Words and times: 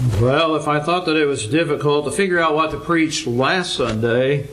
Well, 0.00 0.56
if 0.56 0.66
I 0.66 0.80
thought 0.80 1.04
that 1.06 1.16
it 1.16 1.26
was 1.26 1.46
difficult 1.46 2.06
to 2.06 2.10
figure 2.10 2.38
out 2.38 2.54
what 2.54 2.70
to 2.70 2.80
preach 2.80 3.26
last 3.26 3.74
Sunday, 3.74 4.48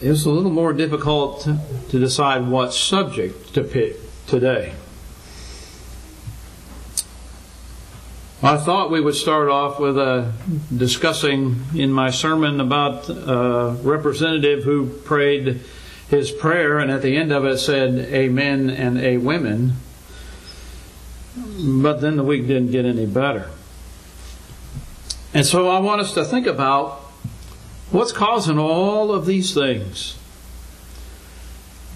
it 0.00 0.08
was 0.08 0.24
a 0.24 0.30
little 0.30 0.50
more 0.50 0.72
difficult 0.72 1.42
to 1.42 1.98
decide 1.98 2.48
what 2.48 2.72
subject 2.72 3.52
to 3.52 3.62
pick 3.62 3.96
today. 4.26 4.72
I 8.42 8.56
thought 8.56 8.90
we 8.90 9.02
would 9.02 9.16
start 9.16 9.50
off 9.50 9.78
with 9.78 9.98
uh, 9.98 10.32
discussing 10.74 11.60
in 11.74 11.92
my 11.92 12.10
sermon 12.10 12.58
about 12.58 13.10
a 13.10 13.76
representative 13.82 14.64
who 14.64 14.86
prayed 14.86 15.60
his 16.08 16.30
prayer, 16.30 16.78
and 16.78 16.90
at 16.90 17.02
the 17.02 17.18
end 17.18 17.32
of 17.32 17.44
it 17.44 17.58
said, 17.58 17.98
Amen 18.14 18.70
and 18.70 18.98
A 18.98 19.18
women. 19.18 19.74
But 21.36 22.00
then 22.00 22.16
the 22.16 22.24
week 22.24 22.46
didn't 22.46 22.70
get 22.70 22.84
any 22.84 23.06
better. 23.06 23.50
And 25.34 25.46
so 25.46 25.68
I 25.68 25.78
want 25.80 26.00
us 26.00 26.12
to 26.14 26.24
think 26.24 26.46
about 26.46 27.00
what's 27.90 28.12
causing 28.12 28.58
all 28.58 29.12
of 29.12 29.24
these 29.24 29.54
things. 29.54 30.18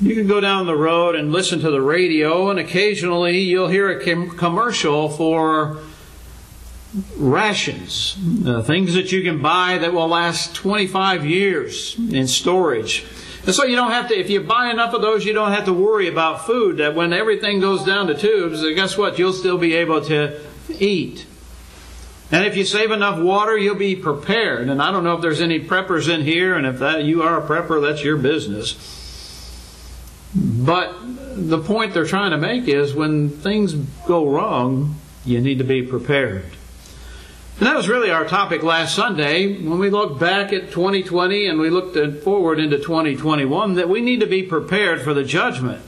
You 0.00 0.14
can 0.14 0.26
go 0.26 0.40
down 0.40 0.66
the 0.66 0.76
road 0.76 1.14
and 1.14 1.32
listen 1.32 1.60
to 1.60 1.70
the 1.70 1.80
radio, 1.80 2.50
and 2.50 2.58
occasionally 2.58 3.38
you'll 3.40 3.68
hear 3.68 3.88
a 3.88 3.98
commercial 4.28 5.08
for 5.08 5.78
rations, 7.16 8.16
uh, 8.46 8.62
things 8.62 8.94
that 8.94 9.12
you 9.12 9.22
can 9.22 9.40
buy 9.40 9.78
that 9.78 9.92
will 9.92 10.08
last 10.08 10.54
25 10.54 11.26
years 11.26 11.96
in 11.98 12.26
storage. 12.26 13.04
And 13.46 13.54
so 13.54 13.64
you 13.64 13.76
don't 13.76 13.92
have 13.92 14.08
to, 14.08 14.18
if 14.18 14.28
you 14.28 14.40
buy 14.40 14.70
enough 14.70 14.92
of 14.92 15.02
those, 15.02 15.24
you 15.24 15.32
don't 15.32 15.52
have 15.52 15.66
to 15.66 15.72
worry 15.72 16.08
about 16.08 16.46
food. 16.46 16.78
That 16.78 16.96
when 16.96 17.12
everything 17.12 17.60
goes 17.60 17.84
down 17.84 18.08
to 18.08 18.14
tubes, 18.14 18.60
guess 18.74 18.98
what? 18.98 19.20
You'll 19.20 19.32
still 19.32 19.56
be 19.56 19.74
able 19.74 20.00
to 20.06 20.40
eat. 20.68 21.26
And 22.32 22.44
if 22.44 22.56
you 22.56 22.64
save 22.64 22.90
enough 22.90 23.20
water, 23.20 23.56
you'll 23.56 23.76
be 23.76 23.94
prepared. 23.94 24.68
And 24.68 24.82
I 24.82 24.90
don't 24.90 25.04
know 25.04 25.14
if 25.14 25.22
there's 25.22 25.40
any 25.40 25.60
preppers 25.60 26.12
in 26.12 26.22
here, 26.22 26.56
and 26.56 26.66
if 26.66 26.80
that 26.80 27.04
you 27.04 27.22
are 27.22 27.38
a 27.38 27.46
prepper, 27.46 27.80
that's 27.80 28.02
your 28.02 28.16
business. 28.16 28.74
But 30.34 30.96
the 31.02 31.58
point 31.58 31.94
they're 31.94 32.04
trying 32.04 32.32
to 32.32 32.38
make 32.38 32.66
is 32.66 32.94
when 32.94 33.30
things 33.30 33.74
go 33.74 34.28
wrong, 34.28 34.96
you 35.24 35.40
need 35.40 35.58
to 35.58 35.64
be 35.64 35.82
prepared. 35.82 36.50
And 37.58 37.66
that 37.66 37.74
was 37.74 37.88
really 37.88 38.10
our 38.10 38.26
topic 38.26 38.62
last 38.62 38.94
Sunday 38.94 39.56
when 39.56 39.78
we 39.78 39.88
looked 39.88 40.20
back 40.20 40.52
at 40.52 40.70
2020 40.72 41.46
and 41.46 41.58
we 41.58 41.70
looked 41.70 41.96
forward 42.22 42.60
into 42.60 42.76
2021 42.76 43.74
that 43.74 43.88
we 43.88 44.02
need 44.02 44.20
to 44.20 44.26
be 44.26 44.42
prepared 44.42 45.00
for 45.00 45.14
the 45.14 45.24
judgment. 45.24 45.82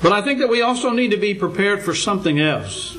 But 0.00 0.12
I 0.12 0.22
think 0.22 0.38
that 0.38 0.48
we 0.48 0.62
also 0.62 0.90
need 0.90 1.10
to 1.10 1.16
be 1.16 1.34
prepared 1.34 1.82
for 1.82 1.96
something 1.96 2.38
else. 2.38 2.94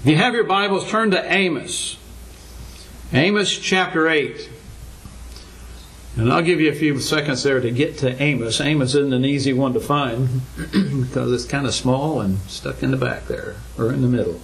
If 0.00 0.02
you 0.04 0.16
have 0.16 0.34
your 0.34 0.44
Bibles, 0.44 0.90
turn 0.90 1.12
to 1.12 1.32
Amos. 1.32 1.96
Amos 3.14 3.58
chapter 3.58 4.10
8. 4.10 4.50
And 6.16 6.32
I'll 6.32 6.42
give 6.42 6.60
you 6.60 6.70
a 6.70 6.74
few 6.74 6.98
seconds 6.98 7.42
there 7.42 7.60
to 7.60 7.70
get 7.70 7.98
to 7.98 8.20
Amos. 8.22 8.58
Amos 8.60 8.94
isn't 8.94 9.12
an 9.12 9.26
easy 9.26 9.52
one 9.52 9.74
to 9.74 9.80
find 9.80 10.40
because 10.56 11.30
it's 11.30 11.44
kind 11.44 11.66
of 11.66 11.74
small 11.74 12.22
and 12.22 12.38
stuck 12.48 12.82
in 12.82 12.90
the 12.90 12.96
back 12.96 13.26
there, 13.26 13.56
or 13.76 13.92
in 13.92 14.00
the 14.00 14.08
middle. 14.08 14.40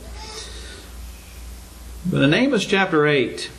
But 2.04 2.22
in 2.22 2.34
Amos 2.34 2.66
chapter 2.66 3.06
8, 3.06 3.50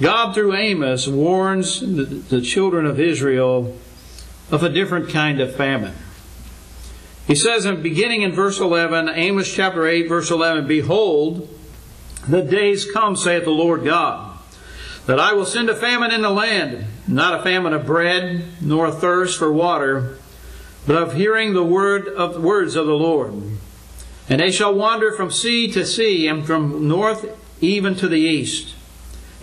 God 0.00 0.34
through 0.34 0.54
Amos 0.54 1.06
warns 1.06 1.80
the, 1.80 2.40
children 2.40 2.86
of 2.86 2.98
Israel 2.98 3.76
of 4.50 4.62
a 4.62 4.70
different 4.70 5.10
kind 5.10 5.38
of 5.40 5.54
famine. 5.54 5.94
He 7.26 7.34
says, 7.34 7.66
in 7.66 7.82
beginning 7.82 8.22
in 8.22 8.32
verse 8.32 8.58
11, 8.58 9.10
Amos 9.10 9.52
chapter 9.52 9.86
8, 9.86 10.08
verse 10.08 10.30
11, 10.30 10.66
Behold, 10.66 11.48
the 12.26 12.42
days 12.42 12.90
come, 12.90 13.16
saith 13.16 13.44
the 13.44 13.50
Lord 13.50 13.84
God 13.84 14.35
that 15.06 15.20
I 15.20 15.32
will 15.32 15.46
send 15.46 15.70
a 15.70 15.74
famine 15.74 16.10
in 16.10 16.22
the 16.22 16.30
land, 16.30 16.84
not 17.06 17.38
a 17.38 17.42
famine 17.42 17.72
of 17.72 17.86
bread, 17.86 18.44
nor 18.60 18.86
a 18.86 18.92
thirst 18.92 19.38
for 19.38 19.52
water, 19.52 20.18
but 20.86 20.96
of 20.96 21.14
hearing 21.14 21.54
the 21.54 21.64
word 21.64 22.08
of 22.08 22.42
words 22.42 22.76
of 22.76 22.86
the 22.86 22.94
Lord. 22.94 23.32
And 24.28 24.40
they 24.40 24.50
shall 24.50 24.74
wander 24.74 25.12
from 25.12 25.30
sea 25.30 25.70
to 25.72 25.86
sea, 25.86 26.26
and 26.26 26.44
from 26.44 26.88
north 26.88 27.24
even 27.60 27.94
to 27.96 28.08
the 28.08 28.20
east. 28.20 28.74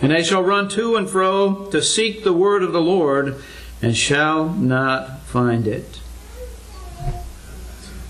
And 0.00 0.12
they 0.12 0.22
shall 0.22 0.42
run 0.42 0.68
to 0.70 0.96
and 0.96 1.08
fro 1.08 1.66
to 1.70 1.82
seek 1.82 2.24
the 2.24 2.32
word 2.32 2.62
of 2.62 2.72
the 2.72 2.80
Lord, 2.80 3.42
and 3.80 3.96
shall 3.96 4.50
not 4.50 5.22
find 5.22 5.66
it. 5.66 6.00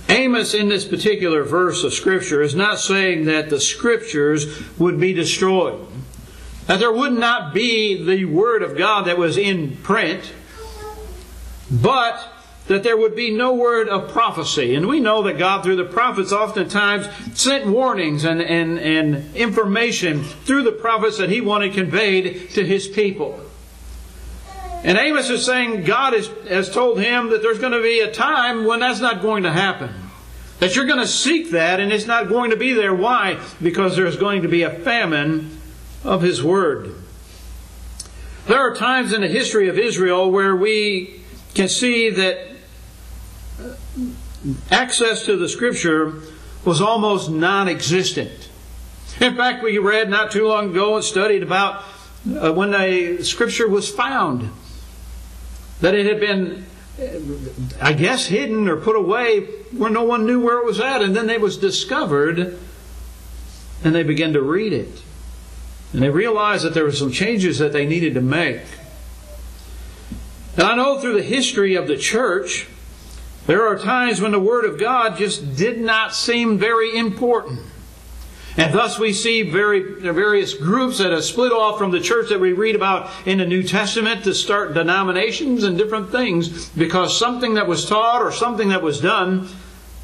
Amos, 0.09 0.55
in 0.55 0.69
this 0.69 0.85
particular 0.85 1.45
verse 1.45 1.85
of 1.85 1.95
Scripture, 1.95 2.43
is 2.43 2.55
not 2.55 2.79
saying 2.79 3.27
that 3.27 3.51
the 3.51 3.61
Scriptures 3.61 4.63
would 4.79 4.99
be 4.99 5.13
destroyed. 5.13 5.87
That 6.67 6.79
there 6.79 6.93
would 6.93 7.13
not 7.13 7.53
be 7.53 8.03
the 8.03 8.25
Word 8.25 8.63
of 8.63 8.77
God 8.77 9.07
that 9.07 9.19
was 9.19 9.37
in 9.37 9.77
print, 9.79 10.33
but 11.71 12.31
that 12.67 12.83
there 12.83 12.97
would 12.97 13.15
be 13.15 13.31
no 13.31 13.53
word 13.53 13.89
of 13.89 14.11
prophecy. 14.11 14.75
And 14.75 14.87
we 14.87 14.99
know 14.99 15.23
that 15.25 15.37
God, 15.37 15.63
through 15.63 15.77
the 15.77 15.85
prophets, 15.85 16.33
oftentimes 16.33 17.07
sent 17.39 17.67
warnings 17.67 18.25
and, 18.25 18.41
and, 18.41 18.79
and 18.79 19.37
information 19.37 20.25
through 20.25 20.63
the 20.63 20.73
prophets 20.73 21.19
that 21.19 21.29
He 21.29 21.43
wanted 21.43 21.75
conveyed 21.75 22.51
to 22.51 22.65
His 22.65 22.89
people. 22.89 23.39
And 24.85 24.99
Amos 24.99 25.31
is 25.31 25.47
saying 25.47 25.85
God 25.85 26.13
has, 26.13 26.29
has 26.47 26.71
told 26.71 27.01
him 27.01 27.31
that 27.31 27.41
there's 27.41 27.59
going 27.59 27.73
to 27.73 27.83
be 27.83 28.01
a 28.01 28.13
time 28.13 28.67
when 28.67 28.81
that's 28.81 29.01
not 29.01 29.23
going 29.23 29.45
to 29.45 29.51
happen. 29.51 29.91
That 30.59 30.77
you're 30.77 30.85
going 30.85 31.01
to 31.01 31.07
seek 31.07 31.53
that 31.53 31.81
and 31.81 31.91
it's 31.91 32.07
not 32.07 32.29
going 32.29 32.51
to 32.51 32.57
be 32.57 32.75
there. 32.75 32.95
Why? 32.95 33.41
Because 33.63 33.97
there's 33.97 34.17
going 34.17 34.43
to 34.43 34.49
be 34.49 34.63
a 34.63 34.71
famine 34.71 35.54
of 36.05 36.23
His 36.23 36.43
Word. 36.43 36.95
There 38.47 38.59
are 38.59 38.75
times 38.75 39.13
in 39.13 39.23
the 39.23 39.29
history 39.29 39.69
of 39.69 39.79
Israel 39.79 40.31
where 40.31 40.55
we 40.55 41.23
can 41.55 41.69
see 41.69 42.11
that 42.11 42.49
access 44.71 45.25
to 45.25 45.37
the 45.37 45.49
Scripture 45.49 46.21
was 46.65 46.81
almost 46.81 47.31
non 47.31 47.69
existent. 47.69 48.51
In 49.21 49.37
fact, 49.37 49.63
we 49.63 49.79
read 49.79 50.11
not 50.11 50.31
too 50.31 50.47
long 50.47 50.71
ago 50.71 50.97
and 50.97 51.05
studied 51.05 51.43
about 51.43 51.85
uh, 52.39 52.53
when 52.53 52.73
the 52.73 53.23
Scripture 53.23 53.69
was 53.69 53.89
found, 53.89 54.51
that 55.81 55.95
it 55.95 56.07
had 56.07 56.21
been, 56.21 56.67
I 57.81 57.93
guess, 57.93 58.27
hidden 58.27 58.69
or 58.69 58.77
put 58.77 58.97
away 58.97 59.41
where 59.73 59.91
no 59.91 60.05
one 60.05 60.27
knew 60.27 60.41
where 60.41 60.59
it 60.59 60.65
was 60.65 60.81
at, 60.81 61.03
and 61.03 61.15
then 61.15 61.31
it 61.31 61.41
was 61.41 61.57
discovered 61.57 62.59
and 63.83 63.95
they 63.95 64.03
began 64.03 64.33
to 64.33 64.41
read 64.41 64.73
it. 64.73 65.03
And 65.95 66.03
they 66.03 66.11
realized 66.11 66.65
that 66.65 66.75
there 66.75 66.85
were 66.85 66.93
some 66.93 67.13
changes 67.13 67.59
that 67.61 67.73
they 67.73 67.87
needed 67.87 68.15
to 68.15 68.21
make. 68.21 68.61
And 70.57 70.65
I 70.65 70.75
know 70.75 71.01
through 71.01 71.15
the 71.15 71.23
history 71.23 71.77
of 71.77 71.87
the 71.87 71.97
church, 71.97 72.67
there 73.47 73.67
are 73.67 73.79
times 73.79 74.21
when 74.21 74.33
the 74.33 74.41
Word 74.41 74.65
of 74.65 74.79
God 74.79 75.17
just 75.17 75.57
did 75.57 75.81
not 75.81 76.15
seem 76.15 76.59
very 76.59 76.97
important. 76.97 77.61
And 78.57 78.75
thus 78.75 78.99
we 78.99 79.13
see 79.13 79.43
very, 79.43 80.01
various 80.01 80.53
groups 80.53 80.99
that 80.99 81.13
have 81.13 81.25
split 81.25 81.53
off 81.53 81.79
from 81.79 81.93
the 81.93 82.01
church 82.01 82.29
that 82.29 82.41
we 82.41 82.53
read 82.53 82.77
about 82.77 83.11
in 83.25 83.39
the 83.39 83.47
New 83.47 83.63
Testament 83.63 84.25
to 84.25 84.35
start 84.35 84.75
denominations 84.75 85.65
and 85.65 85.79
different 85.79 86.11
things 86.11 86.69
because 86.71 87.17
something 87.17 87.55
that 87.55 87.67
was 87.67 87.89
taught 87.89 88.21
or 88.21 88.31
something 88.31 88.69
that 88.69 88.83
was 88.83 89.01
done 89.01 89.49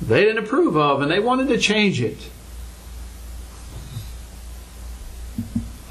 they 0.02 0.24
didn't 0.24 0.44
approve 0.44 0.76
of 0.76 1.02
and 1.02 1.10
they 1.10 1.20
wanted 1.20 1.48
to 1.48 1.58
change 1.58 2.00
it. 2.00 2.16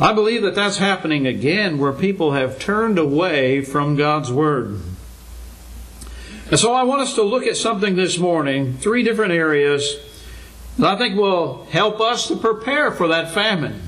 I 0.01 0.13
believe 0.13 0.43
that 0.43 0.55
that's 0.55 0.77
happening 0.77 1.27
again 1.27 1.77
where 1.77 1.91
people 1.91 2.31
have 2.31 2.57
turned 2.57 2.97
away 2.97 3.61
from 3.61 3.97
God's 3.97 4.31
Word. 4.31 4.79
And 6.49 6.57
so 6.57 6.73
I 6.73 6.83
want 6.83 7.01
us 7.01 7.15
to 7.15 7.21
look 7.21 7.43
at 7.43 7.57
something 7.57 7.97
this 7.97 8.17
morning, 8.17 8.77
three 8.77 9.03
different 9.03 9.33
areas 9.33 9.97
that 10.77 10.87
I 10.87 10.97
think 10.97 11.17
will 11.17 11.65
help 11.65 11.99
us 11.99 12.29
to 12.29 12.37
prepare 12.37 12.91
for 12.91 13.09
that 13.09 13.31
famine. 13.31 13.81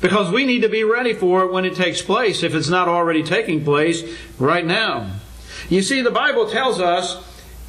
Because 0.00 0.30
we 0.30 0.44
need 0.44 0.62
to 0.62 0.68
be 0.68 0.82
ready 0.82 1.14
for 1.14 1.44
it 1.44 1.52
when 1.52 1.64
it 1.64 1.76
takes 1.76 2.02
place, 2.02 2.42
if 2.42 2.54
it's 2.54 2.68
not 2.68 2.88
already 2.88 3.22
taking 3.22 3.64
place 3.64 4.02
right 4.40 4.66
now. 4.66 5.12
You 5.70 5.82
see, 5.82 6.02
the 6.02 6.10
Bible 6.10 6.50
tells 6.50 6.80
us 6.80 7.16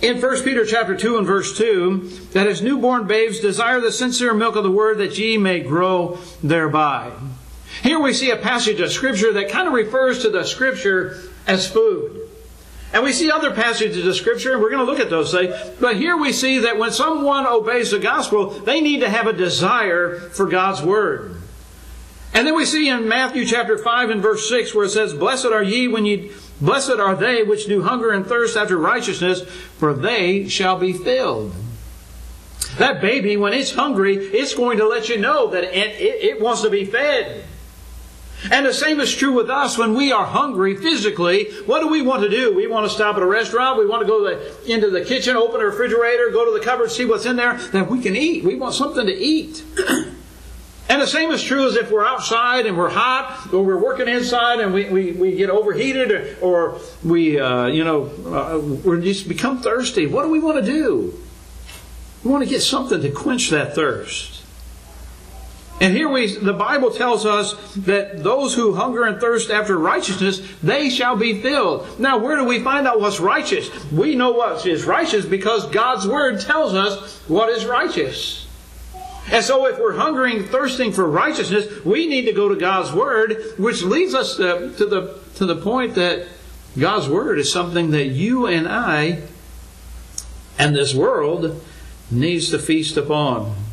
in 0.02 0.20
1 0.20 0.44
Peter 0.44 0.66
chapter 0.66 0.98
2 0.98 1.18
and 1.18 1.28
verse 1.28 1.56
2 1.56 2.10
that 2.34 2.48
as 2.48 2.62
newborn 2.64 3.06
babes 3.06 3.40
desire 3.40 3.80
the 3.80 3.92
sincere 3.92 4.34
milk 4.34 4.56
of 4.56 4.64
the 4.64 4.72
word 4.72 4.98
that 4.98 5.18
ye 5.18 5.38
may 5.38 5.62
grow 5.62 6.18
thereby. 6.44 7.12
Here 7.82 8.00
we 8.00 8.14
see 8.14 8.32
a 8.32 8.38
passage 8.38 8.80
of 8.80 8.92
Scripture 8.92 9.34
that 9.34 9.50
kind 9.50 9.68
of 9.68 9.74
refers 9.74 10.22
to 10.22 10.30
the 10.30 10.44
Scripture 10.44 11.22
as 11.48 11.70
food. 11.70 12.22
And 12.94 13.04
we 13.04 13.12
see 13.12 13.30
other 13.30 13.52
passages 13.52 14.06
of 14.06 14.16
Scripture, 14.16 14.54
and 14.54 14.62
we're 14.62 14.70
going 14.70 14.86
to 14.86 14.90
look 14.90 15.02
at 15.02 15.10
those. 15.10 15.36
But 15.80 15.98
here 15.98 16.16
we 16.16 16.32
see 16.32 16.60
that 16.60 16.78
when 16.78 16.92
someone 16.92 17.46
obeys 17.46 17.92
the 17.92 18.00
gospel, 18.00 18.52
they 18.52 18.80
need 18.80 19.02
to 19.02 19.10
have 19.10 19.28
a 19.28 19.34
desire 19.34 20.18
for 20.18 20.46
God's 20.46 20.82
Word. 20.82 21.36
And 22.34 22.46
then 22.46 22.56
we 22.56 22.66
see 22.66 22.90
in 22.90 23.08
Matthew 23.08 23.46
chapter 23.46 23.78
5 23.78 24.10
and 24.10 24.22
verse 24.22 24.50
6 24.50 24.76
where 24.76 24.86
it 24.86 24.90
says, 24.90 25.14
Blessed 25.14 25.46
are 25.46 25.64
ye 25.64 25.88
when 25.88 26.06
ye, 26.06 26.32
blessed 26.60 27.00
are 27.00 27.16
they 27.16 27.44
which 27.44 27.66
do 27.66 27.84
hunger 27.84 28.12
and 28.12 28.26
thirst 28.26 28.58
after 28.58 28.78
righteousness, 28.78 29.44
for 29.44 29.94
they 29.94 30.48
shall 30.48 30.78
be 30.78 30.92
filled. 30.92 31.54
That 32.78 33.00
baby, 33.00 33.38
when 33.38 33.54
it's 33.54 33.74
hungry, 33.74 34.18
it's 34.18 34.54
going 34.54 34.78
to 34.80 34.88
let 34.88 35.08
you 35.08 35.18
know 35.18 35.48
that 35.52 35.64
it, 35.64 36.02
it, 36.02 36.24
it 36.24 36.42
wants 36.42 36.62
to 36.64 36.70
be 36.70 36.84
fed. 36.84 37.46
And 38.52 38.66
the 38.66 38.74
same 38.74 39.00
is 39.00 39.14
true 39.14 39.34
with 39.34 39.50
us 39.50 39.78
when 39.78 39.96
we 39.96 40.12
are 40.12 40.26
hungry 40.26 40.76
physically. 40.76 41.52
What 41.66 41.80
do 41.80 41.88
we 41.88 42.02
want 42.02 42.24
to 42.24 42.30
do? 42.30 42.56
We 42.56 42.68
want 42.68 42.86
to 42.86 42.94
stop 42.94 43.16
at 43.16 43.22
a 43.22 43.26
restaurant. 43.26 43.80
We 43.80 43.88
want 43.88 44.02
to 44.02 44.08
go 44.08 44.30
to 44.30 44.36
the, 44.36 44.74
into 44.74 44.90
the 44.90 45.04
kitchen, 45.04 45.36
open 45.36 45.62
a 45.62 45.66
refrigerator, 45.66 46.30
go 46.30 46.46
to 46.46 46.58
the 46.58 46.64
cupboard, 46.64 46.92
see 46.92 47.06
what's 47.06 47.26
in 47.26 47.36
there 47.38 47.54
that 47.54 47.90
we 47.90 48.02
can 48.02 48.16
eat. 48.16 48.44
We 48.44 48.56
want 48.56 48.76
something 48.76 49.06
to 49.06 49.14
eat. 49.14 49.64
and 50.90 51.02
the 51.02 51.08
same 51.08 51.32
is 51.32 51.42
true 51.42 51.68
as 51.68 51.76
if 51.76 51.90
we're 51.90 52.06
outside 52.06 52.66
and 52.68 52.78
we're 52.78 52.90
hot, 52.90 53.52
or 53.52 53.64
we're 53.64 53.82
working 53.82 54.08
inside 54.08 54.60
and 54.60 54.74
we, 54.74 54.90
we, 54.90 55.12
we 55.14 55.36
get 55.36 55.50
overheated, 55.50 56.38
or, 56.42 56.74
or 56.76 56.80
we, 57.04 57.40
uh, 57.40 57.66
you 57.68 57.84
know, 57.84 58.06
uh, 58.28 58.60
we 58.60 59.02
just 59.02 59.28
become 59.28 59.62
thirsty. 59.62 60.06
What 60.06 60.24
do 60.24 60.30
we 60.30 60.40
want 60.40 60.64
to 60.64 60.72
do? 60.72 61.20
We 62.24 62.32
want 62.32 62.44
to 62.44 62.50
get 62.50 62.62
something 62.62 63.02
to 63.02 63.12
quench 63.12 63.50
that 63.50 63.76
thirst. 63.76 64.45
And 65.82 65.94
here 65.94 66.08
we, 66.08 66.38
the 66.38 66.54
Bible 66.54 66.90
tells 66.90 67.26
us 67.26 67.54
that 67.76 68.24
those 68.24 68.54
who 68.54 68.76
hunger 68.76 69.04
and 69.04 69.20
thirst 69.20 69.52
after 69.52 69.78
righteousness, 69.78 70.42
they 70.64 70.90
shall 70.90 71.18
be 71.18 71.42
filled. 71.42 72.00
Now, 72.00 72.18
where 72.18 72.38
do 72.38 72.46
we 72.46 72.64
find 72.64 72.88
out 72.88 73.02
what's 73.02 73.20
righteous? 73.20 73.70
We 73.92 74.16
know 74.16 74.32
what 74.32 74.66
is 74.66 74.86
righteous 74.86 75.26
because 75.26 75.68
God's 75.68 76.08
Word 76.08 76.40
tells 76.40 76.74
us 76.74 77.20
what 77.28 77.50
is 77.50 77.66
righteous. 77.66 78.48
And 79.32 79.44
so 79.44 79.66
if 79.66 79.78
we're 79.78 79.96
hungering, 79.96 80.46
thirsting 80.46 80.94
for 80.94 81.06
righteousness, 81.10 81.84
we 81.84 82.08
need 82.08 82.26
to 82.26 82.34
go 82.34 82.48
to 82.48 82.56
God's 82.56 82.94
Word, 82.94 83.44
which 83.58 83.82
leads 83.82 84.14
us 84.14 84.38
to, 84.38 84.74
to 84.78 84.86
the, 84.86 85.20
to 85.36 85.46
the 85.46 85.58
point 85.58 85.96
that 85.96 86.28
God's 86.80 87.10
Word 87.10 87.38
is 87.38 87.52
something 87.52 87.92
that 87.92 88.06
you 88.06 88.46
and 88.48 88.66
I 88.68 89.24
and 90.58 90.74
this 90.74 90.96
world 90.96 91.62
needs 92.10 92.50
to 92.52 92.60
feast 92.60 92.96
upon. 92.96 93.65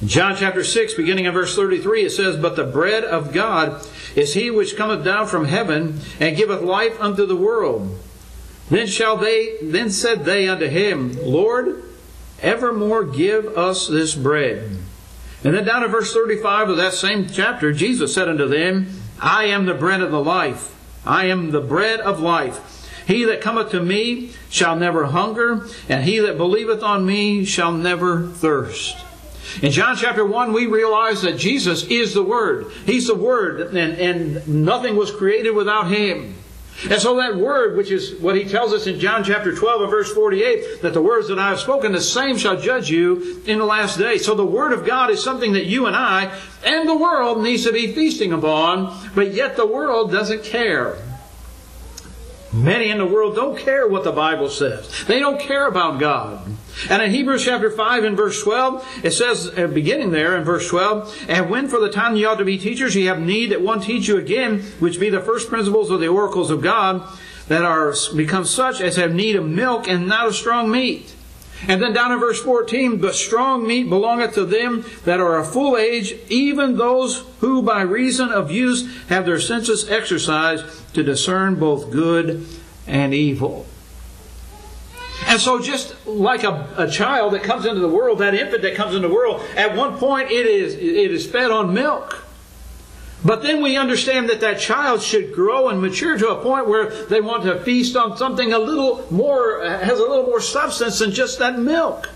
In 0.00 0.08
John 0.08 0.34
chapter 0.34 0.64
6, 0.64 0.94
beginning 0.94 1.26
in 1.26 1.34
verse 1.34 1.54
33, 1.54 2.06
it 2.06 2.10
says, 2.10 2.38
But 2.38 2.56
the 2.56 2.64
bread 2.64 3.04
of 3.04 3.34
God 3.34 3.86
is 4.16 4.32
he 4.32 4.50
which 4.50 4.76
cometh 4.76 5.04
down 5.04 5.26
from 5.26 5.44
heaven, 5.44 6.00
and 6.18 6.36
giveth 6.36 6.62
life 6.62 6.98
unto 7.00 7.26
the 7.26 7.36
world. 7.36 7.98
Then 8.70 8.86
shall 8.86 9.16
they, 9.16 9.58
then 9.60 9.90
said 9.90 10.24
they 10.24 10.48
unto 10.48 10.68
him, 10.68 11.18
Lord, 11.22 11.82
evermore 12.40 13.04
give 13.04 13.46
us 13.58 13.88
this 13.88 14.14
bread. 14.14 14.78
And 15.44 15.54
then 15.54 15.64
down 15.64 15.84
in 15.84 15.90
verse 15.90 16.14
35 16.14 16.70
of 16.70 16.76
that 16.78 16.94
same 16.94 17.28
chapter, 17.28 17.72
Jesus 17.72 18.14
said 18.14 18.28
unto 18.28 18.48
them, 18.48 18.86
I 19.20 19.44
am 19.46 19.66
the 19.66 19.74
bread 19.74 20.00
of 20.00 20.10
the 20.10 20.22
life. 20.22 20.74
I 21.04 21.26
am 21.26 21.50
the 21.50 21.60
bread 21.60 22.00
of 22.00 22.20
life. 22.20 23.04
He 23.06 23.24
that 23.24 23.40
cometh 23.40 23.70
to 23.72 23.82
me 23.82 24.32
shall 24.48 24.76
never 24.76 25.06
hunger, 25.06 25.66
and 25.88 26.04
he 26.04 26.20
that 26.20 26.38
believeth 26.38 26.82
on 26.82 27.04
me 27.04 27.44
shall 27.44 27.72
never 27.72 28.26
thirst. 28.26 29.04
In 29.62 29.70
John 29.70 29.96
chapter 29.96 30.24
1, 30.24 30.52
we 30.52 30.66
realize 30.66 31.22
that 31.22 31.38
Jesus 31.38 31.84
is 31.84 32.14
the 32.14 32.22
Word. 32.22 32.70
He's 32.86 33.06
the 33.06 33.14
Word, 33.14 33.74
and, 33.74 33.76
and 33.76 34.48
nothing 34.48 34.96
was 34.96 35.10
created 35.10 35.54
without 35.54 35.90
Him. 35.90 36.36
And 36.88 37.00
so 37.00 37.16
that 37.16 37.36
word, 37.36 37.76
which 37.76 37.90
is 37.90 38.14
what 38.20 38.36
he 38.36 38.44
tells 38.44 38.72
us 38.72 38.86
in 38.86 38.98
John 38.98 39.22
chapter 39.22 39.54
12 39.54 39.82
and 39.82 39.90
verse 39.90 40.12
48, 40.14 40.80
that 40.80 40.94
the 40.94 41.02
words 41.02 41.28
that 41.28 41.38
I 41.38 41.50
have 41.50 41.60
spoken, 41.60 41.92
the 41.92 42.00
same 42.00 42.38
shall 42.38 42.58
judge 42.58 42.88
you 42.88 43.42
in 43.46 43.58
the 43.58 43.66
last 43.66 43.98
day. 43.98 44.16
So 44.16 44.34
the 44.34 44.46
word 44.46 44.72
of 44.72 44.86
God 44.86 45.10
is 45.10 45.22
something 45.22 45.52
that 45.52 45.66
you 45.66 45.86
and 45.86 45.94
I 45.94 46.34
and 46.64 46.88
the 46.88 46.96
world 46.96 47.42
needs 47.42 47.64
to 47.64 47.72
be 47.72 47.92
feasting 47.92 48.32
upon, 48.32 49.10
but 49.14 49.34
yet 49.34 49.56
the 49.56 49.66
world 49.66 50.10
doesn't 50.10 50.42
care. 50.42 50.96
Many 52.52 52.90
in 52.90 52.98
the 52.98 53.06
world 53.06 53.36
don't 53.36 53.58
care 53.58 53.86
what 53.86 54.02
the 54.02 54.12
Bible 54.12 54.48
says. 54.48 55.04
They 55.06 55.18
don't 55.18 55.38
care 55.38 55.66
about 55.66 56.00
God. 56.00 56.50
And 56.88 57.02
in 57.02 57.10
Hebrews 57.10 57.44
chapter 57.44 57.70
5 57.70 58.04
and 58.04 58.16
verse 58.16 58.42
12, 58.42 59.00
it 59.04 59.10
says, 59.10 59.50
uh, 59.58 59.66
beginning 59.66 60.10
there 60.10 60.36
in 60.36 60.44
verse 60.44 60.68
12, 60.68 61.26
And 61.28 61.50
when 61.50 61.68
for 61.68 61.80
the 61.80 61.90
time 61.90 62.16
ye 62.16 62.24
ought 62.24 62.38
to 62.38 62.44
be 62.44 62.58
teachers, 62.58 62.96
ye 62.96 63.06
have 63.06 63.20
need 63.20 63.50
that 63.50 63.60
one 63.60 63.80
teach 63.80 64.08
you 64.08 64.16
again, 64.16 64.60
which 64.78 65.00
be 65.00 65.10
the 65.10 65.20
first 65.20 65.48
principles 65.48 65.90
of 65.90 66.00
the 66.00 66.08
oracles 66.08 66.50
of 66.50 66.62
God, 66.62 67.06
that 67.48 67.64
are 67.64 67.92
become 68.14 68.44
such 68.44 68.80
as 68.80 68.96
have 68.96 69.14
need 69.14 69.36
of 69.36 69.44
milk 69.44 69.88
and 69.88 70.06
not 70.06 70.28
of 70.28 70.34
strong 70.34 70.70
meat. 70.70 71.14
And 71.68 71.82
then 71.82 71.92
down 71.92 72.12
in 72.12 72.20
verse 72.20 72.40
14, 72.40 72.98
but 72.98 73.14
strong 73.14 73.66
meat 73.66 73.88
belongeth 73.88 74.34
to 74.34 74.46
them 74.46 74.84
that 75.04 75.20
are 75.20 75.38
of 75.38 75.52
full 75.52 75.76
age, 75.76 76.14
even 76.28 76.76
those 76.76 77.24
who 77.40 77.62
by 77.62 77.82
reason 77.82 78.30
of 78.30 78.50
use 78.50 78.88
have 79.08 79.26
their 79.26 79.40
senses 79.40 79.88
exercised 79.90 80.64
to 80.94 81.02
discern 81.02 81.56
both 81.56 81.90
good 81.90 82.46
and 82.86 83.12
evil. 83.12 83.66
And 85.30 85.40
so, 85.40 85.60
just 85.60 85.94
like 86.08 86.42
a, 86.42 86.66
a 86.76 86.90
child 86.90 87.34
that 87.34 87.44
comes 87.44 87.64
into 87.64 87.80
the 87.80 87.88
world, 87.88 88.18
that 88.18 88.34
infant 88.34 88.62
that 88.62 88.74
comes 88.74 88.96
into 88.96 89.06
the 89.06 89.14
world, 89.14 89.40
at 89.54 89.76
one 89.76 89.96
point 89.96 90.28
it 90.32 90.44
is, 90.44 90.74
it 90.74 90.82
is 90.82 91.24
fed 91.24 91.52
on 91.52 91.72
milk. 91.72 92.24
But 93.24 93.44
then 93.44 93.62
we 93.62 93.76
understand 93.76 94.28
that 94.28 94.40
that 94.40 94.58
child 94.58 95.02
should 95.02 95.32
grow 95.32 95.68
and 95.68 95.80
mature 95.80 96.18
to 96.18 96.30
a 96.30 96.42
point 96.42 96.66
where 96.66 96.90
they 97.06 97.20
want 97.20 97.44
to 97.44 97.60
feast 97.60 97.94
on 97.94 98.16
something 98.16 98.52
a 98.52 98.58
little 98.58 99.06
more, 99.12 99.62
has 99.62 100.00
a 100.00 100.02
little 100.02 100.24
more 100.24 100.40
substance 100.40 100.98
than 100.98 101.12
just 101.12 101.38
that 101.38 101.56
milk. 101.56 102.08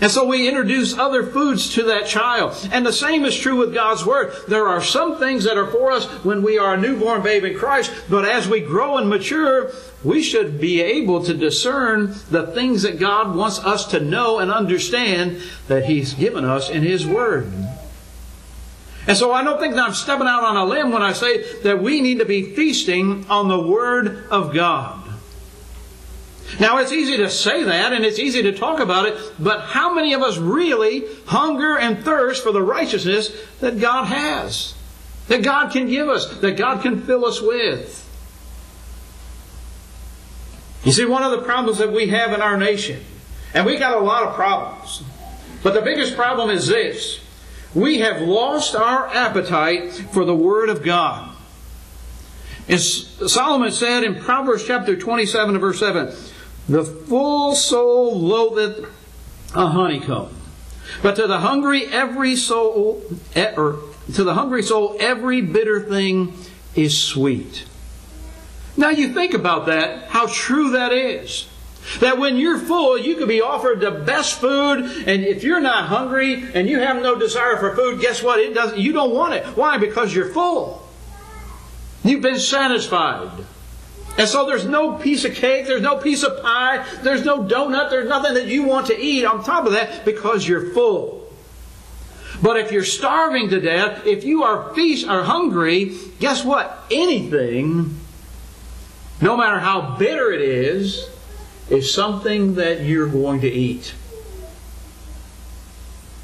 And 0.00 0.10
so 0.10 0.26
we 0.26 0.48
introduce 0.48 0.98
other 0.98 1.24
foods 1.24 1.72
to 1.74 1.84
that 1.84 2.06
child. 2.06 2.68
And 2.72 2.84
the 2.84 2.92
same 2.92 3.24
is 3.24 3.38
true 3.38 3.56
with 3.56 3.72
God's 3.72 4.04
Word. 4.04 4.34
There 4.48 4.66
are 4.66 4.82
some 4.82 5.18
things 5.18 5.44
that 5.44 5.56
are 5.56 5.68
for 5.68 5.92
us 5.92 6.06
when 6.24 6.42
we 6.42 6.58
are 6.58 6.74
a 6.74 6.80
newborn 6.80 7.22
babe 7.22 7.44
in 7.44 7.56
Christ, 7.56 7.92
but 8.10 8.24
as 8.24 8.48
we 8.48 8.60
grow 8.60 8.98
and 8.98 9.08
mature, 9.08 9.70
we 10.02 10.20
should 10.20 10.60
be 10.60 10.80
able 10.80 11.24
to 11.24 11.32
discern 11.32 12.14
the 12.30 12.48
things 12.48 12.82
that 12.82 12.98
God 12.98 13.36
wants 13.36 13.60
us 13.60 13.86
to 13.92 14.00
know 14.00 14.40
and 14.40 14.50
understand 14.50 15.40
that 15.68 15.84
He's 15.84 16.12
given 16.12 16.44
us 16.44 16.68
in 16.68 16.82
His 16.82 17.06
Word. 17.06 17.50
And 19.06 19.16
so 19.16 19.32
I 19.32 19.44
don't 19.44 19.60
think 19.60 19.74
that 19.74 19.86
I'm 19.86 19.94
stepping 19.94 20.26
out 20.26 20.44
on 20.44 20.56
a 20.56 20.64
limb 20.64 20.90
when 20.90 21.02
I 21.02 21.12
say 21.12 21.60
that 21.60 21.82
we 21.82 22.00
need 22.00 22.18
to 22.18 22.24
be 22.24 22.54
feasting 22.54 23.26
on 23.28 23.48
the 23.48 23.60
Word 23.60 24.26
of 24.30 24.52
God. 24.52 25.03
Now 26.60 26.78
it's 26.78 26.92
easy 26.92 27.16
to 27.16 27.30
say 27.30 27.64
that 27.64 27.92
and 27.92 28.04
it's 28.04 28.18
easy 28.18 28.42
to 28.42 28.52
talk 28.52 28.80
about 28.80 29.06
it, 29.06 29.18
but 29.38 29.60
how 29.62 29.92
many 29.94 30.12
of 30.12 30.22
us 30.22 30.36
really 30.36 31.04
hunger 31.26 31.78
and 31.78 32.04
thirst 32.04 32.42
for 32.42 32.52
the 32.52 32.62
righteousness 32.62 33.34
that 33.60 33.80
God 33.80 34.06
has? 34.06 34.74
That 35.28 35.42
God 35.42 35.72
can 35.72 35.88
give 35.88 36.08
us, 36.08 36.38
that 36.38 36.56
God 36.56 36.82
can 36.82 37.00
fill 37.02 37.24
us 37.24 37.40
with? 37.40 38.02
You 40.84 40.92
see, 40.92 41.06
one 41.06 41.22
of 41.22 41.30
the 41.30 41.42
problems 41.42 41.78
that 41.78 41.92
we 41.92 42.08
have 42.08 42.32
in 42.32 42.42
our 42.42 42.58
nation, 42.58 43.02
and 43.54 43.64
we 43.64 43.78
got 43.78 43.96
a 43.96 44.04
lot 44.04 44.22
of 44.24 44.34
problems, 44.34 45.02
but 45.62 45.72
the 45.72 45.80
biggest 45.80 46.14
problem 46.14 46.50
is 46.50 46.66
this 46.66 47.20
we 47.74 48.00
have 48.00 48.20
lost 48.20 48.76
our 48.76 49.08
appetite 49.08 49.92
for 49.92 50.24
the 50.24 50.34
Word 50.34 50.68
of 50.68 50.82
God. 50.82 51.34
As 52.68 53.06
Solomon 53.26 53.72
said 53.72 54.04
in 54.04 54.14
Proverbs 54.14 54.64
chapter 54.66 54.96
27 54.96 55.58
verse 55.58 55.80
7, 55.80 56.14
the 56.68 56.84
full 56.84 57.54
soul 57.54 58.18
loatheth 58.18 58.86
a 59.54 59.68
honeycomb, 59.68 60.34
but 61.02 61.16
to 61.16 61.26
the 61.26 61.38
hungry 61.38 61.86
every 61.86 62.36
soul, 62.36 63.02
or 63.36 63.78
to 64.14 64.24
the 64.24 64.34
hungry 64.34 64.62
soul 64.62 64.96
every 65.00 65.40
bitter 65.40 65.80
thing 65.80 66.34
is 66.74 67.00
sweet. 67.00 67.64
Now 68.76 68.90
you 68.90 69.12
think 69.12 69.34
about 69.34 69.66
that, 69.66 70.08
how 70.08 70.26
true 70.26 70.70
that 70.70 70.92
is. 70.92 71.48
That 72.00 72.18
when 72.18 72.36
you're 72.36 72.58
full, 72.58 72.98
you 72.98 73.16
could 73.16 73.28
be 73.28 73.42
offered 73.42 73.80
the 73.80 73.90
best 73.90 74.40
food, 74.40 74.84
and 75.06 75.22
if 75.22 75.44
you're 75.44 75.60
not 75.60 75.88
hungry 75.88 76.42
and 76.54 76.66
you 76.66 76.80
have 76.80 77.00
no 77.02 77.14
desire 77.14 77.58
for 77.58 77.76
food, 77.76 78.00
guess 78.00 78.22
what? 78.22 78.40
It 78.40 78.54
doesn't. 78.54 78.78
You 78.78 78.92
don't 78.92 79.12
want 79.12 79.34
it. 79.34 79.44
Why? 79.48 79.76
Because 79.76 80.14
you're 80.14 80.30
full. 80.30 80.82
You've 82.02 82.22
been 82.22 82.38
satisfied. 82.38 83.30
And 84.16 84.28
so 84.28 84.46
there's 84.46 84.64
no 84.64 84.96
piece 84.96 85.24
of 85.24 85.34
cake, 85.34 85.66
there's 85.66 85.82
no 85.82 85.96
piece 85.96 86.22
of 86.22 86.40
pie, 86.40 86.86
there's 87.02 87.24
no 87.24 87.42
donut, 87.42 87.90
there's 87.90 88.08
nothing 88.08 88.34
that 88.34 88.46
you 88.46 88.62
want 88.62 88.86
to 88.86 88.98
eat 88.98 89.24
on 89.24 89.42
top 89.42 89.66
of 89.66 89.72
that 89.72 90.04
because 90.04 90.46
you're 90.46 90.70
full. 90.70 91.32
But 92.40 92.58
if 92.58 92.70
you're 92.70 92.84
starving 92.84 93.48
to 93.50 93.60
death, 93.60 94.06
if 94.06 94.24
you 94.24 94.44
are 94.44 94.72
feast 94.74 95.08
are 95.08 95.24
hungry, 95.24 95.96
guess 96.20 96.44
what? 96.44 96.84
Anything, 96.90 97.98
no 99.20 99.36
matter 99.36 99.58
how 99.58 99.96
bitter 99.96 100.30
it 100.30 100.42
is, 100.42 101.08
is 101.70 101.92
something 101.92 102.56
that 102.56 102.82
you're 102.82 103.08
going 103.08 103.40
to 103.40 103.48
eat. 103.50 103.94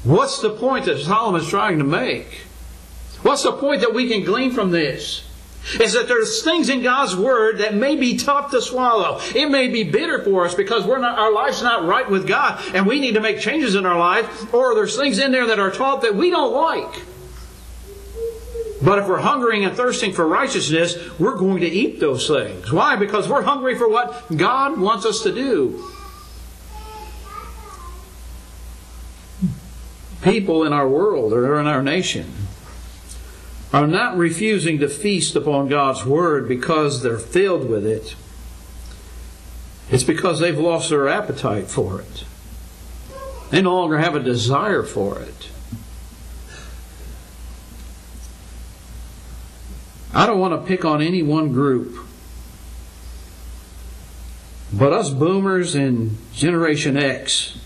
What's 0.03 0.39
the 0.39 0.51
point 0.51 0.85
that 0.85 0.99
Solomon's 0.99 1.49
trying 1.49 1.77
to 1.79 1.83
make? 1.83 2.41
What's 3.21 3.43
the 3.43 3.51
point 3.51 3.81
that 3.81 3.93
we 3.93 4.09
can 4.09 4.23
glean 4.23 4.51
from 4.51 4.71
this? 4.71 5.23
Is 5.79 5.93
that 5.93 6.07
there's 6.07 6.43
things 6.43 6.69
in 6.69 6.81
God's 6.81 7.15
Word 7.15 7.59
that 7.59 7.75
may 7.75 7.95
be 7.95 8.17
tough 8.17 8.51
to 8.51 8.61
swallow. 8.61 9.19
It 9.35 9.49
may 9.49 9.67
be 9.67 9.83
bitter 9.83 10.23
for 10.23 10.45
us 10.45 10.55
because 10.55 10.85
we're 10.85 10.99
not, 10.99 11.19
our 11.19 11.31
life's 11.31 11.61
not 11.61 11.85
right 11.85 12.09
with 12.09 12.27
God 12.27 12.59
and 12.73 12.87
we 12.87 12.99
need 12.99 13.13
to 13.13 13.21
make 13.21 13.39
changes 13.39 13.75
in 13.75 13.85
our 13.85 13.97
life, 13.97 14.53
or 14.53 14.73
there's 14.73 14.97
things 14.97 15.19
in 15.19 15.31
there 15.31 15.47
that 15.47 15.59
are 15.59 15.71
taught 15.71 16.01
that 16.01 16.15
we 16.15 16.29
don't 16.29 16.53
like. 16.53 17.03
But 18.83 18.97
if 18.97 19.07
we're 19.07 19.19
hungering 19.19 19.63
and 19.63 19.77
thirsting 19.77 20.11
for 20.11 20.27
righteousness, 20.27 20.97
we're 21.19 21.37
going 21.37 21.61
to 21.61 21.67
eat 21.67 21.99
those 21.99 22.27
things. 22.27 22.71
Why? 22.73 22.95
Because 22.95 23.29
we're 23.29 23.43
hungry 23.43 23.77
for 23.77 23.87
what 23.87 24.35
God 24.35 24.79
wants 24.79 25.05
us 25.05 25.21
to 25.23 25.31
do. 25.31 25.87
people 30.21 30.63
in 30.63 30.73
our 30.73 30.87
world 30.87 31.33
or 31.33 31.59
in 31.59 31.67
our 31.67 31.81
nation 31.81 32.31
are 33.73 33.87
not 33.87 34.17
refusing 34.17 34.79
to 34.79 34.89
feast 34.89 35.35
upon 35.35 35.69
God's 35.69 36.05
Word 36.05 36.47
because 36.47 37.01
they're 37.01 37.17
filled 37.17 37.69
with 37.69 37.85
it. 37.85 38.15
It's 39.89 40.03
because 40.03 40.39
they've 40.39 40.57
lost 40.57 40.89
their 40.89 41.07
appetite 41.07 41.67
for 41.67 42.01
it. 42.01 42.25
They 43.49 43.61
no 43.61 43.75
longer 43.75 43.97
have 43.97 44.15
a 44.15 44.19
desire 44.19 44.83
for 44.83 45.19
it. 45.19 45.49
I 50.13 50.25
don't 50.25 50.39
want 50.39 50.53
to 50.53 50.67
pick 50.67 50.83
on 50.83 51.01
any 51.01 51.23
one 51.23 51.53
group. 51.53 51.95
But 54.73 54.93
us 54.93 55.09
boomers 55.09 55.75
and 55.75 56.17
Generation 56.33 56.95
X 56.95 57.57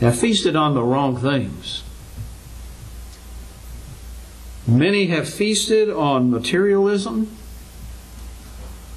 have 0.00 0.18
feasted 0.18 0.54
on 0.54 0.74
the 0.74 0.82
wrong 0.82 1.16
things. 1.16 1.82
Many 4.66 5.06
have 5.06 5.28
feasted 5.28 5.88
on 5.90 6.30
materialism, 6.30 7.36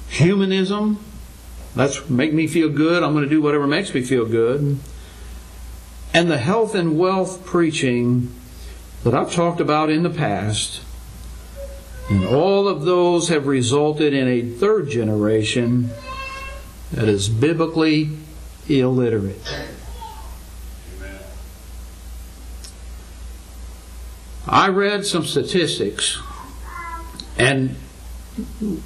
humanism. 0.08 1.04
That's 1.76 2.10
make 2.10 2.32
me 2.32 2.48
feel 2.48 2.68
good. 2.68 3.04
I'm 3.04 3.12
going 3.12 3.24
to 3.24 3.30
do 3.30 3.40
whatever 3.40 3.66
makes 3.66 3.94
me 3.94 4.02
feel 4.02 4.26
good. 4.26 4.78
And 6.12 6.30
the 6.30 6.38
health 6.38 6.74
and 6.74 6.98
wealth 6.98 7.44
preaching 7.46 8.34
that 9.04 9.14
I've 9.14 9.32
talked 9.32 9.60
about 9.60 9.90
in 9.90 10.02
the 10.02 10.10
past. 10.10 10.82
And 12.10 12.26
all 12.26 12.66
of 12.66 12.84
those 12.84 13.28
have 13.28 13.46
resulted 13.46 14.12
in 14.12 14.26
a 14.26 14.42
third 14.42 14.90
generation 14.90 15.90
that 16.90 17.08
is 17.08 17.28
biblically 17.28 18.10
illiterate. 18.68 19.40
I 24.50 24.68
read 24.68 25.06
some 25.06 25.24
statistics, 25.24 26.18
and 27.38 27.76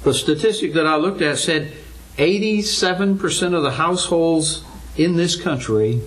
the 0.03 0.13
statistic 0.13 0.73
that 0.73 0.85
I 0.85 0.95
looked 0.97 1.23
at 1.23 1.39
said 1.39 1.73
87% 2.17 3.55
of 3.55 3.63
the 3.63 3.71
households 3.71 4.63
in 4.95 5.15
this 5.15 5.35
country 5.35 6.01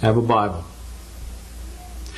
have 0.00 0.16
a 0.16 0.22
Bible. 0.22 0.64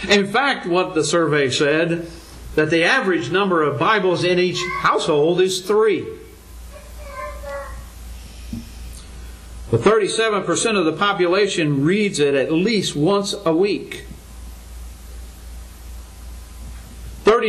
In 0.07 0.27
fact, 0.27 0.67
what 0.67 0.95
the 0.95 1.03
survey 1.03 1.49
said, 1.49 2.11
that 2.57 2.69
the 2.69 2.85
average 2.85 3.31
number 3.31 3.63
of 3.63 3.79
Bibles 3.79 4.23
in 4.23 4.39
each 4.39 4.63
household 4.81 5.41
is 5.41 5.63
three. 5.63 6.07
But 9.71 9.81
37% 9.81 10.79
of 10.79 10.85
the 10.85 10.93
population 10.93 11.85
reads 11.85 12.21
it 12.21 12.35
at 12.35 12.53
least 12.53 12.95
once 12.95 13.35
a 13.47 13.57
week. 13.57 14.05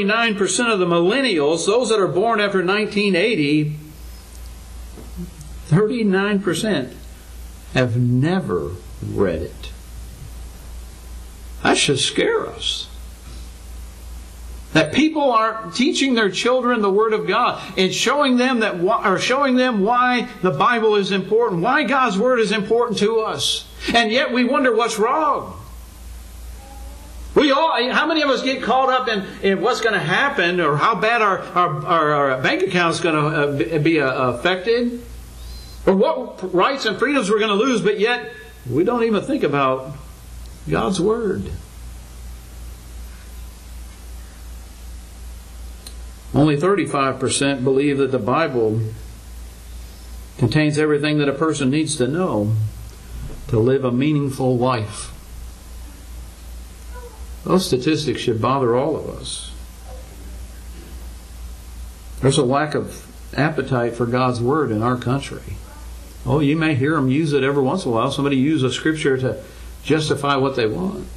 39% 0.03 0.73
of 0.73 0.79
the 0.79 0.85
millennials, 0.85 1.65
those 1.65 1.89
that 1.89 1.99
are 1.99 2.07
born 2.07 2.39
after 2.39 2.63
1980, 2.63 3.75
39% 5.69 6.93
have 7.73 7.97
never 7.97 8.71
read 9.05 9.41
it. 9.41 9.71
That 11.63 11.77
should 11.77 11.99
scare 11.99 12.47
us. 12.47 12.89
That 14.73 14.93
people 14.93 15.31
aren't 15.31 15.73
teaching 15.73 16.15
their 16.15 16.29
children 16.29 16.81
the 16.81 16.91
Word 16.91 17.13
of 17.13 17.27
God 17.27 17.61
and 17.77 17.93
showing 17.93 18.35
them 18.37 18.59
that, 18.59 18.81
or 18.81 19.17
showing 19.17 19.55
them 19.55 19.81
why 19.83 20.27
the 20.41 20.51
Bible 20.51 20.95
is 20.95 21.11
important, 21.11 21.61
why 21.61 21.83
God's 21.83 22.17
Word 22.17 22.39
is 22.39 22.51
important 22.51 22.99
to 22.99 23.21
us. 23.21 23.65
And 23.93 24.11
yet 24.11 24.33
we 24.33 24.43
wonder 24.43 24.75
what's 24.75 24.99
wrong. 24.99 25.61
We 27.35 27.51
all, 27.51 27.91
how 27.91 28.07
many 28.07 28.21
of 28.21 28.29
us 28.29 28.41
get 28.41 28.63
caught 28.63 28.89
up 28.89 29.09
in, 29.09 29.25
in 29.43 29.61
what's 29.61 29.81
going 29.81 29.93
to 29.93 29.99
happen 29.99 30.61
or 30.61 30.77
how 30.77 30.95
bad 30.95 31.21
our, 31.21 31.39
our, 31.39 32.13
our, 32.13 32.41
bank 32.41 32.63
account 32.63 32.95
is 32.95 33.01
going 33.01 33.15
to 33.15 33.75
uh, 33.75 33.79
be 33.79 33.99
uh, 33.99 34.31
affected? 34.31 35.01
Or 35.85 35.95
what 35.95 36.53
rights 36.53 36.85
and 36.85 36.97
freedoms 36.97 37.29
we're 37.29 37.39
going 37.39 37.55
to 37.57 37.63
lose, 37.63 37.81
but 37.81 37.99
yet 37.99 38.31
we 38.69 38.85
don't 38.85 39.03
even 39.03 39.21
think 39.21 39.43
about 39.43 39.91
God's 40.69 41.01
Word. 41.01 41.51
Only 46.33 46.57
35% 46.57 47.63
believe 47.63 47.97
that 47.97 48.11
the 48.11 48.19
Bible 48.19 48.81
contains 50.37 50.77
everything 50.77 51.17
that 51.17 51.29
a 51.29 51.33
person 51.33 51.69
needs 51.69 51.97
to 51.97 52.07
know 52.07 52.53
to 53.47 53.59
live 53.59 53.85
a 53.85 53.91
meaningful 53.91 54.57
life. 54.57 55.14
Those 57.45 57.67
statistics 57.67 58.21
should 58.21 58.41
bother 58.41 58.75
all 58.75 58.97
of 58.97 59.07
us. 59.07 59.51
There's 62.19 62.39
a 62.39 62.43
lack 62.43 62.73
of 62.73 63.05
appetite 63.37 63.93
for 63.93 64.07
God's 64.07 64.41
Word 64.41 64.71
in 64.71 64.81
our 64.81 64.97
country. 64.97 65.57
Oh, 66.25 66.39
you 66.39 66.57
may 66.57 66.73
hear 66.73 66.95
them 66.95 67.09
use 67.09 67.33
it 67.33 67.43
every 67.43 67.61
once 67.61 67.85
in 67.85 67.91
a 67.91 67.93
while. 67.93 68.11
Somebody 68.11 68.37
use 68.37 68.63
a 68.63 68.71
scripture 68.71 69.15
to 69.19 69.43
justify 69.83 70.35
what 70.35 70.55
they 70.55 70.65
want. 70.65 71.07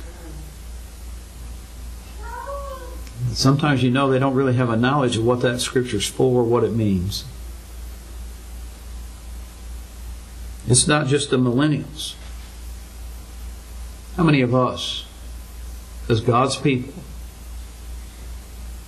Sometimes 3.32 3.82
you 3.82 3.90
know 3.90 4.10
they 4.10 4.18
don't 4.18 4.34
really 4.34 4.54
have 4.54 4.68
a 4.68 4.76
knowledge 4.76 5.16
of 5.16 5.24
what 5.24 5.40
that 5.40 5.60
scripture's 5.60 6.06
for, 6.06 6.44
what 6.44 6.62
it 6.62 6.72
means. 6.72 7.24
It's 10.66 10.86
not 10.86 11.06
just 11.06 11.30
the 11.30 11.38
millennials. 11.38 12.14
How 14.16 14.24
many 14.24 14.42
of 14.42 14.54
us 14.54 15.06
as 16.08 16.20
God's 16.20 16.56
people, 16.56 16.94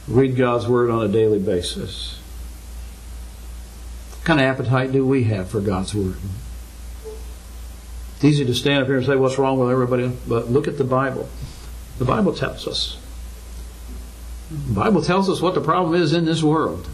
read 0.09 0.37
God's 0.37 0.67
Word 0.67 0.91
on 0.91 1.05
a 1.05 1.09
daily 1.09 1.39
basis. 1.39 2.19
What 4.13 4.25
kind 4.25 4.41
of 4.41 4.47
appetite 4.47 4.93
do 4.93 5.07
we 5.07 5.25
have 5.25 5.49
for 5.49 5.61
God's 5.61 5.95
Word? 5.95 6.17
It's 8.17 8.25
easy 8.25 8.45
to 8.45 8.55
stand 8.55 8.83
up 8.83 8.87
here 8.87 8.99
and 8.99 9.07
say, 9.07 9.17
What's 9.17 9.39
wrong 9.39 9.59
with 9.59 9.71
everybody? 9.71 10.13
But 10.29 10.51
look 10.51 10.69
at 10.69 10.77
the 10.77 10.85
Bible. 10.85 11.29
The 11.99 12.05
Bible 12.05 12.35
tells 12.35 12.67
us. 12.67 12.99
The 14.51 14.75
Bible 14.75 15.03
tells 15.03 15.31
us 15.31 15.41
what 15.41 15.55
the 15.55 15.61
problem 15.61 15.95
is 15.95 16.13
in 16.13 16.25
this 16.25 16.43
world. 16.43 16.89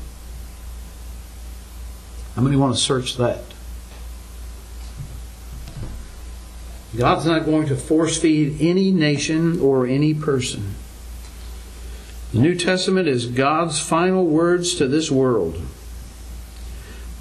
How 2.34 2.42
many 2.42 2.54
want 2.54 2.74
to 2.74 2.80
search 2.80 3.16
that? 3.16 3.42
God's 6.96 7.26
not 7.26 7.44
going 7.44 7.66
to 7.66 7.76
force 7.76 8.18
feed 8.18 8.60
any 8.60 8.90
nation 8.90 9.60
or 9.60 9.86
any 9.86 10.14
person. 10.14 10.74
The 12.32 12.38
New 12.40 12.54
Testament 12.54 13.08
is 13.08 13.26
God's 13.26 13.80
final 13.80 14.26
words 14.26 14.74
to 14.76 14.88
this 14.88 15.10
world. 15.10 15.60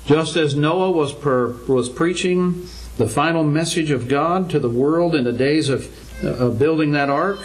Just 0.05 0.35
as 0.35 0.55
Noah 0.55 0.91
was, 0.91 1.13
per, 1.13 1.53
was 1.67 1.89
preaching 1.89 2.67
the 2.97 3.07
final 3.07 3.43
message 3.43 3.91
of 3.91 4.07
God 4.07 4.49
to 4.51 4.59
the 4.59 4.69
world 4.69 5.15
in 5.15 5.23
the 5.23 5.33
days 5.33 5.69
of, 5.69 5.89
uh, 6.23 6.27
of 6.29 6.59
building 6.59 6.91
that 6.91 7.09
ark, 7.09 7.39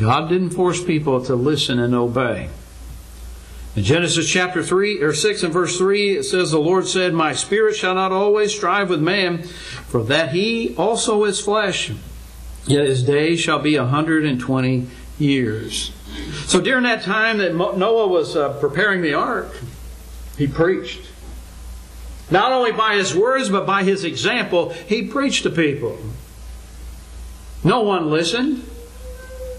God 0.00 0.28
didn't 0.28 0.50
force 0.50 0.82
people 0.82 1.22
to 1.24 1.34
listen 1.34 1.78
and 1.78 1.94
obey. 1.94 2.48
In 3.76 3.84
Genesis 3.84 4.28
chapter 4.28 4.64
3 4.64 5.00
or 5.00 5.14
6 5.14 5.44
and 5.44 5.52
verse 5.52 5.78
3, 5.78 6.16
it 6.16 6.24
says, 6.24 6.50
The 6.50 6.58
Lord 6.58 6.88
said, 6.88 7.14
My 7.14 7.32
spirit 7.34 7.76
shall 7.76 7.94
not 7.94 8.10
always 8.10 8.52
strive 8.52 8.90
with 8.90 9.00
man, 9.00 9.44
for 9.44 10.02
that 10.04 10.32
he 10.32 10.74
also 10.76 11.22
is 11.22 11.40
flesh, 11.40 11.92
yet 12.66 12.86
his 12.86 13.04
days 13.04 13.38
shall 13.38 13.60
be 13.60 13.76
a 13.76 13.82
120 13.82 14.86
years. 15.20 15.92
So 16.46 16.60
during 16.60 16.82
that 16.82 17.02
time 17.02 17.38
that 17.38 17.54
Noah 17.54 18.08
was 18.08 18.34
uh, 18.34 18.58
preparing 18.60 19.02
the 19.02 19.14
ark, 19.14 19.54
he 20.36 20.48
preached. 20.48 21.06
Not 22.28 22.50
only 22.50 22.72
by 22.72 22.96
his 22.96 23.14
words, 23.14 23.50
but 23.50 23.66
by 23.66 23.84
his 23.84 24.02
example, 24.02 24.70
he 24.70 25.02
preached 25.02 25.44
to 25.44 25.50
people. 25.50 25.96
No 27.62 27.82
one 27.82 28.10
listened. 28.10 28.64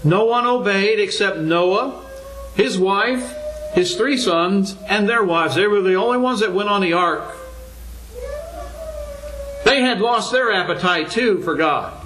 No 0.04 0.24
one 0.26 0.44
obeyed 0.44 0.98
except 1.00 1.38
Noah, 1.38 2.04
his 2.56 2.76
wife, 2.76 3.38
his 3.74 3.96
three 3.96 4.16
sons 4.16 4.76
and 4.88 5.08
their 5.08 5.22
wives. 5.22 5.54
They 5.54 5.66
were 5.66 5.80
the 5.80 5.94
only 5.94 6.18
ones 6.18 6.40
that 6.40 6.52
went 6.52 6.68
on 6.68 6.80
the 6.80 6.92
ark. 6.92 7.36
They 9.64 9.80
had 9.80 10.00
lost 10.00 10.32
their 10.32 10.52
appetite 10.52 11.10
too 11.10 11.42
for 11.42 11.54
God. 11.54 11.98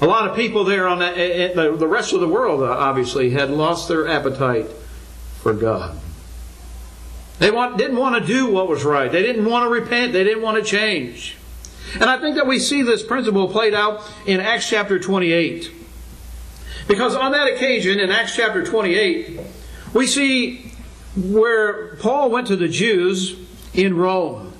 A 0.00 0.06
lot 0.06 0.28
of 0.28 0.36
people 0.36 0.64
there 0.64 0.86
on 0.86 0.98
the, 0.98 1.74
the 1.78 1.88
rest 1.88 2.12
of 2.12 2.20
the 2.20 2.28
world, 2.28 2.62
uh, 2.62 2.66
obviously, 2.66 3.30
had 3.30 3.50
lost 3.50 3.88
their 3.88 4.06
appetite 4.06 4.66
for 5.40 5.54
God. 5.54 5.98
They 7.38 7.50
want, 7.50 7.78
didn't 7.78 7.96
want 7.96 8.20
to 8.20 8.26
do 8.26 8.50
what 8.50 8.68
was 8.68 8.84
right. 8.84 9.10
They 9.10 9.22
didn't 9.22 9.44
want 9.44 9.64
to 9.64 9.70
repent. 9.70 10.12
They 10.12 10.24
didn't 10.24 10.42
want 10.42 10.62
to 10.62 10.70
change. 10.70 11.36
And 11.94 12.04
I 12.04 12.18
think 12.18 12.36
that 12.36 12.46
we 12.46 12.58
see 12.58 12.82
this 12.82 13.02
principle 13.02 13.48
played 13.48 13.74
out 13.74 14.02
in 14.26 14.40
Acts 14.40 14.68
chapter 14.68 14.98
28. 14.98 15.70
Because 16.88 17.14
on 17.14 17.32
that 17.32 17.52
occasion, 17.52 17.98
in 17.98 18.10
Acts 18.10 18.36
chapter 18.36 18.64
28, 18.64 19.40
we 19.96 20.06
see 20.06 20.72
where 21.16 21.96
Paul 21.96 22.30
went 22.30 22.48
to 22.48 22.56
the 22.56 22.68
Jews 22.68 23.38
in 23.72 23.96
Rome, 23.96 24.52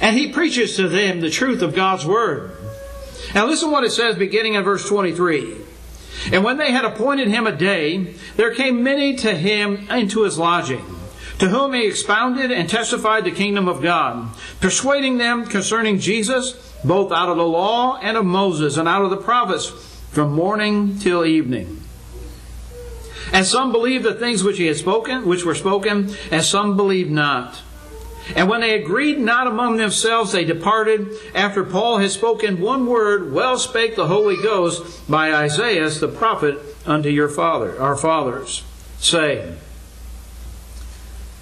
and 0.00 0.16
he 0.16 0.32
preaches 0.32 0.76
to 0.76 0.88
them 0.88 1.20
the 1.20 1.30
truth 1.30 1.60
of 1.60 1.74
God's 1.74 2.06
Word. 2.06 2.52
Now 3.34 3.46
listen 3.46 3.70
what 3.70 3.84
it 3.84 3.90
says 3.90 4.16
beginning 4.16 4.54
in 4.54 4.62
verse 4.62 4.88
23. 4.88 5.56
And 6.32 6.44
when 6.44 6.56
they 6.56 6.72
had 6.72 6.84
appointed 6.84 7.28
him 7.28 7.46
a 7.46 7.56
day, 7.56 8.14
there 8.36 8.54
came 8.54 8.82
many 8.82 9.16
to 9.16 9.34
him 9.34 9.88
into 9.90 10.22
his 10.22 10.38
lodging, 10.38 10.84
to 11.38 11.48
whom 11.48 11.74
he 11.74 11.86
expounded 11.86 12.52
and 12.52 12.68
testified 12.68 13.24
the 13.24 13.30
kingdom 13.30 13.68
of 13.68 13.82
God, 13.82 14.28
persuading 14.60 15.18
them 15.18 15.46
concerning 15.46 15.98
Jesus, 15.98 16.52
both 16.84 17.12
out 17.12 17.28
of 17.28 17.36
the 17.36 17.44
law 17.44 17.98
and 18.00 18.16
of 18.16 18.24
Moses 18.24 18.76
and 18.76 18.88
out 18.88 19.02
of 19.02 19.10
the 19.10 19.16
prophets, 19.16 19.68
from 20.10 20.32
morning 20.32 20.98
till 20.98 21.24
evening. 21.24 21.77
And 23.32 23.46
some 23.46 23.72
believed 23.72 24.04
the 24.04 24.14
things 24.14 24.42
which 24.42 24.58
he 24.58 24.66
had 24.66 24.76
spoken, 24.76 25.26
which 25.26 25.44
were 25.44 25.54
spoken, 25.54 26.14
and 26.30 26.42
some 26.42 26.76
believed 26.76 27.10
not. 27.10 27.62
And 28.34 28.48
when 28.48 28.60
they 28.60 28.74
agreed 28.74 29.18
not 29.18 29.46
among 29.46 29.76
themselves, 29.76 30.32
they 30.32 30.44
departed. 30.44 31.08
After 31.34 31.64
Paul 31.64 31.98
had 31.98 32.10
spoken 32.10 32.60
one 32.60 32.86
word, 32.86 33.32
well 33.32 33.58
spake 33.58 33.96
the 33.96 34.06
Holy 34.06 34.36
Ghost 34.36 35.08
by 35.08 35.32
Isaiah 35.32 35.88
the 35.88 36.08
prophet 36.08 36.58
unto 36.86 37.08
your 37.08 37.28
father, 37.28 37.80
our 37.80 37.96
fathers, 37.96 38.64
saying, 38.98 39.56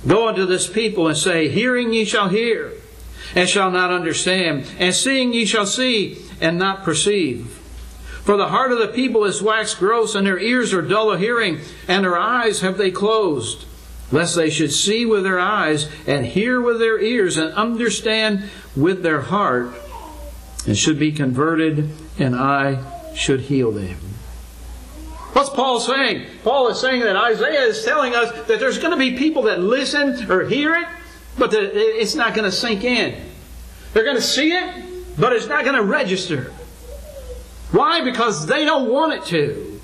Go 0.06 0.28
unto 0.28 0.46
this 0.46 0.68
people 0.68 1.08
and 1.08 1.16
say, 1.16 1.48
Hearing 1.48 1.92
ye 1.92 2.04
shall 2.04 2.28
hear, 2.28 2.72
and 3.34 3.48
shall 3.48 3.70
not 3.70 3.90
understand, 3.90 4.66
and 4.78 4.94
seeing 4.94 5.32
ye 5.32 5.44
shall 5.44 5.66
see, 5.66 6.22
and 6.40 6.58
not 6.58 6.84
perceive. 6.84 7.60
For 8.26 8.36
the 8.36 8.48
heart 8.48 8.72
of 8.72 8.78
the 8.78 8.88
people 8.88 9.24
is 9.24 9.40
waxed 9.40 9.78
gross, 9.78 10.14
and 10.14 10.26
their 10.26 10.38
ears 10.38 10.74
are 10.74 10.82
dull 10.82 11.12
of 11.12 11.20
hearing, 11.20 11.60
and 11.88 12.04
their 12.04 12.18
eyes 12.18 12.60
have 12.60 12.76
they 12.76 12.90
closed 12.90 13.64
lest 14.12 14.36
they 14.36 14.50
should 14.50 14.72
see 14.72 15.04
with 15.04 15.22
their 15.22 15.38
eyes 15.38 15.88
and 16.06 16.26
hear 16.26 16.60
with 16.60 16.78
their 16.78 17.00
ears 17.00 17.36
and 17.36 17.52
understand 17.54 18.48
with 18.76 19.02
their 19.02 19.20
heart 19.20 19.74
and 20.66 20.76
should 20.76 20.98
be 20.98 21.12
converted 21.12 21.90
and 22.18 22.34
I 22.34 22.84
should 23.14 23.40
heal 23.42 23.72
them. 23.72 23.96
What's 25.32 25.50
Paul 25.50 25.80
saying? 25.80 26.26
Paul 26.44 26.68
is 26.68 26.80
saying 26.80 27.00
that 27.00 27.16
Isaiah 27.16 27.64
is 27.64 27.84
telling 27.84 28.14
us 28.14 28.32
that 28.46 28.58
there's 28.58 28.78
going 28.78 28.92
to 28.92 28.96
be 28.96 29.18
people 29.18 29.42
that 29.42 29.60
listen 29.60 30.30
or 30.30 30.46
hear 30.46 30.74
it, 30.74 30.86
but 31.36 31.52
it's 31.52 32.14
not 32.14 32.34
going 32.34 32.48
to 32.48 32.56
sink 32.56 32.84
in. 32.84 33.20
They're 33.92 34.04
going 34.04 34.16
to 34.16 34.22
see 34.22 34.52
it, 34.52 35.18
but 35.18 35.32
it's 35.32 35.46
not 35.46 35.64
going 35.64 35.76
to 35.76 35.82
register. 35.82 36.52
Why? 37.72 38.02
Because 38.02 38.46
they 38.46 38.64
don't 38.64 38.90
want 38.90 39.12
it 39.12 39.24
to. 39.26 39.80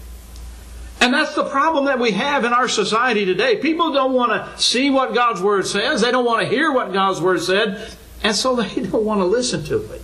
And 1.00 1.12
that's 1.12 1.34
the 1.34 1.44
problem 1.44 1.86
that 1.86 1.98
we 1.98 2.12
have 2.12 2.44
in 2.44 2.52
our 2.52 2.68
society 2.68 3.24
today. 3.24 3.56
People 3.56 3.92
don't 3.92 4.12
want 4.12 4.30
to 4.30 4.62
see 4.62 4.88
what 4.88 5.14
God's 5.14 5.42
Word 5.42 5.66
says, 5.66 6.00
they 6.00 6.12
don't 6.12 6.24
want 6.24 6.42
to 6.42 6.48
hear 6.48 6.70
what 6.70 6.92
God's 6.92 7.20
Word 7.20 7.40
said, 7.40 7.96
and 8.22 8.36
so 8.36 8.54
they 8.62 8.82
don't 8.82 9.04
want 9.04 9.20
to 9.20 9.24
listen 9.24 9.64
to 9.64 9.82
it. 9.92 10.02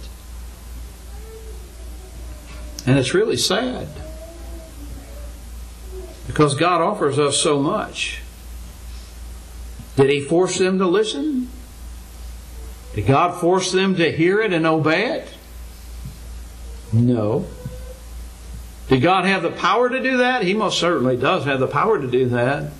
And 2.84 2.98
it's 2.98 3.14
really 3.14 3.36
sad. 3.36 3.86
Because 6.26 6.54
God 6.54 6.80
offers 6.80 7.18
us 7.18 7.36
so 7.38 7.60
much. 7.60 8.20
Did 9.96 10.10
He 10.10 10.20
force 10.20 10.58
them 10.58 10.78
to 10.78 10.86
listen? 10.86 11.48
Did 12.94 13.06
God 13.06 13.40
force 13.40 13.70
them 13.70 13.94
to 13.96 14.10
hear 14.10 14.40
it 14.40 14.52
and 14.52 14.66
obey 14.66 15.12
it? 15.12 15.28
No. 16.92 17.46
Did 18.88 19.02
God 19.02 19.26
have 19.26 19.42
the 19.42 19.50
power 19.50 19.88
to 19.88 20.02
do 20.02 20.18
that? 20.18 20.42
He 20.42 20.54
most 20.54 20.78
certainly 20.78 21.16
does 21.16 21.44
have 21.44 21.60
the 21.60 21.66
power 21.66 22.00
to 22.00 22.10
do 22.10 22.26
that. 22.30 22.72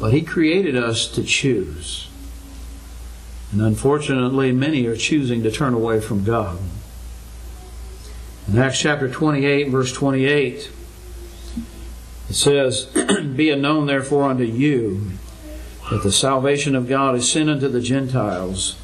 But 0.00 0.12
He 0.12 0.22
created 0.22 0.76
us 0.76 1.06
to 1.08 1.22
choose. 1.22 2.08
And 3.52 3.60
unfortunately, 3.60 4.50
many 4.50 4.86
are 4.86 4.96
choosing 4.96 5.42
to 5.42 5.50
turn 5.50 5.74
away 5.74 6.00
from 6.00 6.24
God. 6.24 6.58
In 8.48 8.58
Acts 8.58 8.80
chapter 8.80 9.08
28, 9.08 9.68
verse 9.68 9.92
28, 9.92 10.70
it 12.28 12.34
says, 12.34 12.86
Be 13.36 13.50
it 13.50 13.60
known 13.60 13.86
therefore 13.86 14.24
unto 14.24 14.44
you 14.44 15.12
that 15.90 16.02
the 16.02 16.10
salvation 16.10 16.74
of 16.74 16.88
God 16.88 17.14
is 17.14 17.30
sent 17.30 17.50
unto 17.50 17.68
the 17.68 17.80
Gentiles, 17.80 18.76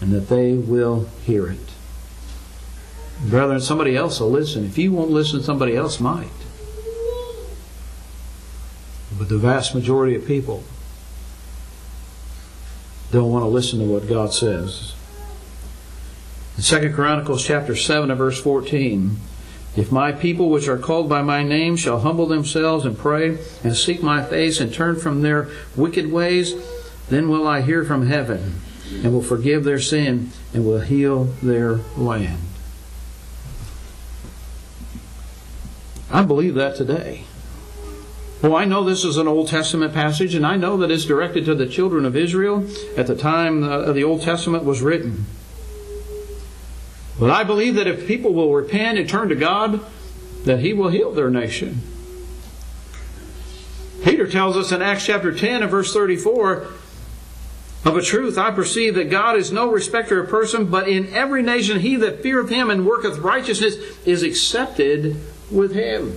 and 0.00 0.12
that 0.12 0.28
they 0.28 0.52
will 0.52 1.08
hear 1.24 1.48
it. 1.48 1.70
Brethren, 3.24 3.60
somebody 3.60 3.96
else 3.96 4.20
will 4.20 4.30
listen. 4.30 4.64
If 4.64 4.78
you 4.78 4.92
won't 4.92 5.10
listen, 5.10 5.42
somebody 5.42 5.74
else 5.74 6.00
might. 6.00 6.28
But 9.18 9.28
the 9.28 9.38
vast 9.38 9.74
majority 9.74 10.14
of 10.14 10.26
people 10.26 10.64
don't 13.10 13.30
want 13.30 13.44
to 13.44 13.48
listen 13.48 13.78
to 13.78 13.86
what 13.86 14.08
God 14.08 14.34
says. 14.34 14.94
In 16.56 16.62
2 16.62 16.92
Chronicles 16.92 17.44
chapter 17.44 17.74
7 17.74 18.10
and 18.10 18.18
verse 18.18 18.40
14, 18.40 19.16
if 19.76 19.92
my 19.92 20.12
people 20.12 20.48
which 20.48 20.68
are 20.68 20.78
called 20.78 21.08
by 21.08 21.22
my 21.22 21.42
name 21.42 21.76
shall 21.76 22.00
humble 22.00 22.26
themselves 22.26 22.84
and 22.84 22.96
pray 22.96 23.38
and 23.62 23.76
seek 23.76 24.02
my 24.02 24.22
face 24.22 24.58
and 24.60 24.72
turn 24.72 24.96
from 24.96 25.22
their 25.22 25.48
wicked 25.76 26.10
ways, 26.10 26.54
then 27.08 27.28
will 27.28 27.46
I 27.46 27.60
hear 27.60 27.84
from 27.84 28.06
heaven 28.06 28.60
and 29.02 29.12
will 29.12 29.22
forgive 29.22 29.64
their 29.64 29.80
sin 29.80 30.30
and 30.54 30.64
will 30.64 30.80
heal 30.80 31.24
their 31.42 31.76
land. 31.96 32.38
I 36.10 36.22
believe 36.22 36.54
that 36.54 36.76
today. 36.76 37.24
Well, 38.42 38.54
I 38.54 38.64
know 38.64 38.84
this 38.84 39.04
is 39.04 39.16
an 39.16 39.26
Old 39.26 39.48
Testament 39.48 39.94
passage, 39.94 40.34
and 40.34 40.46
I 40.46 40.56
know 40.56 40.76
that 40.76 40.90
it's 40.90 41.06
directed 41.06 41.46
to 41.46 41.54
the 41.54 41.66
children 41.66 42.04
of 42.04 42.14
Israel 42.14 42.66
at 42.96 43.06
the 43.06 43.16
time 43.16 43.64
uh, 43.64 43.92
the 43.92 44.04
Old 44.04 44.22
Testament 44.22 44.64
was 44.64 44.82
written. 44.82 45.24
But 47.18 47.30
I 47.30 47.44
believe 47.44 47.74
that 47.76 47.86
if 47.86 48.06
people 48.06 48.34
will 48.34 48.54
repent 48.54 48.98
and 48.98 49.08
turn 49.08 49.30
to 49.30 49.34
God, 49.34 49.80
that 50.44 50.60
He 50.60 50.74
will 50.74 50.90
heal 50.90 51.12
their 51.12 51.30
nation. 51.30 51.80
Peter 54.04 54.30
tells 54.30 54.56
us 54.56 54.70
in 54.70 54.82
Acts 54.82 55.06
chapter 55.06 55.32
10 55.32 55.62
and 55.62 55.70
verse 55.70 55.92
34 55.92 56.66
of 57.84 57.96
a 57.96 58.02
truth, 58.02 58.36
I 58.36 58.50
perceive 58.50 58.94
that 58.96 59.10
God 59.10 59.36
is 59.36 59.50
no 59.50 59.70
respecter 59.70 60.22
of 60.22 60.28
person, 60.28 60.66
but 60.66 60.88
in 60.88 61.12
every 61.14 61.42
nation 61.42 61.80
he 61.80 61.96
that 61.96 62.22
feareth 62.22 62.50
him 62.50 62.68
and 62.68 62.86
worketh 62.86 63.18
righteousness 63.18 63.76
is 64.06 64.22
accepted 64.22 65.16
with 65.50 65.74
Him. 65.74 66.16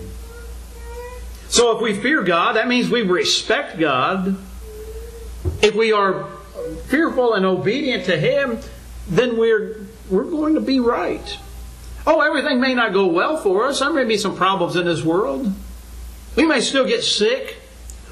So 1.49 1.75
if 1.75 1.81
we 1.81 1.99
fear 1.99 2.23
God, 2.23 2.55
that 2.55 2.67
means 2.67 2.89
we 2.89 3.01
respect 3.01 3.79
God. 3.79 4.37
If 5.61 5.73
we 5.73 5.91
are 5.91 6.25
fearful 6.87 7.33
and 7.33 7.45
obedient 7.45 8.05
to 8.05 8.17
Him, 8.17 8.59
then 9.07 9.37
we're, 9.37 9.87
we're 10.09 10.29
going 10.29 10.53
to 10.53 10.61
be 10.61 10.79
right. 10.79 11.37
Oh, 12.05 12.21
everything 12.21 12.59
may 12.59 12.73
not 12.73 12.93
go 12.93 13.07
well 13.07 13.37
for 13.37 13.65
us. 13.65 13.79
There 13.79 13.91
may 13.91 14.05
be 14.05 14.17
some 14.17 14.35
problems 14.35 14.75
in 14.75 14.85
this 14.85 15.03
world. 15.03 15.51
We 16.35 16.45
may 16.45 16.61
still 16.61 16.85
get 16.85 17.03
sick. 17.03 17.57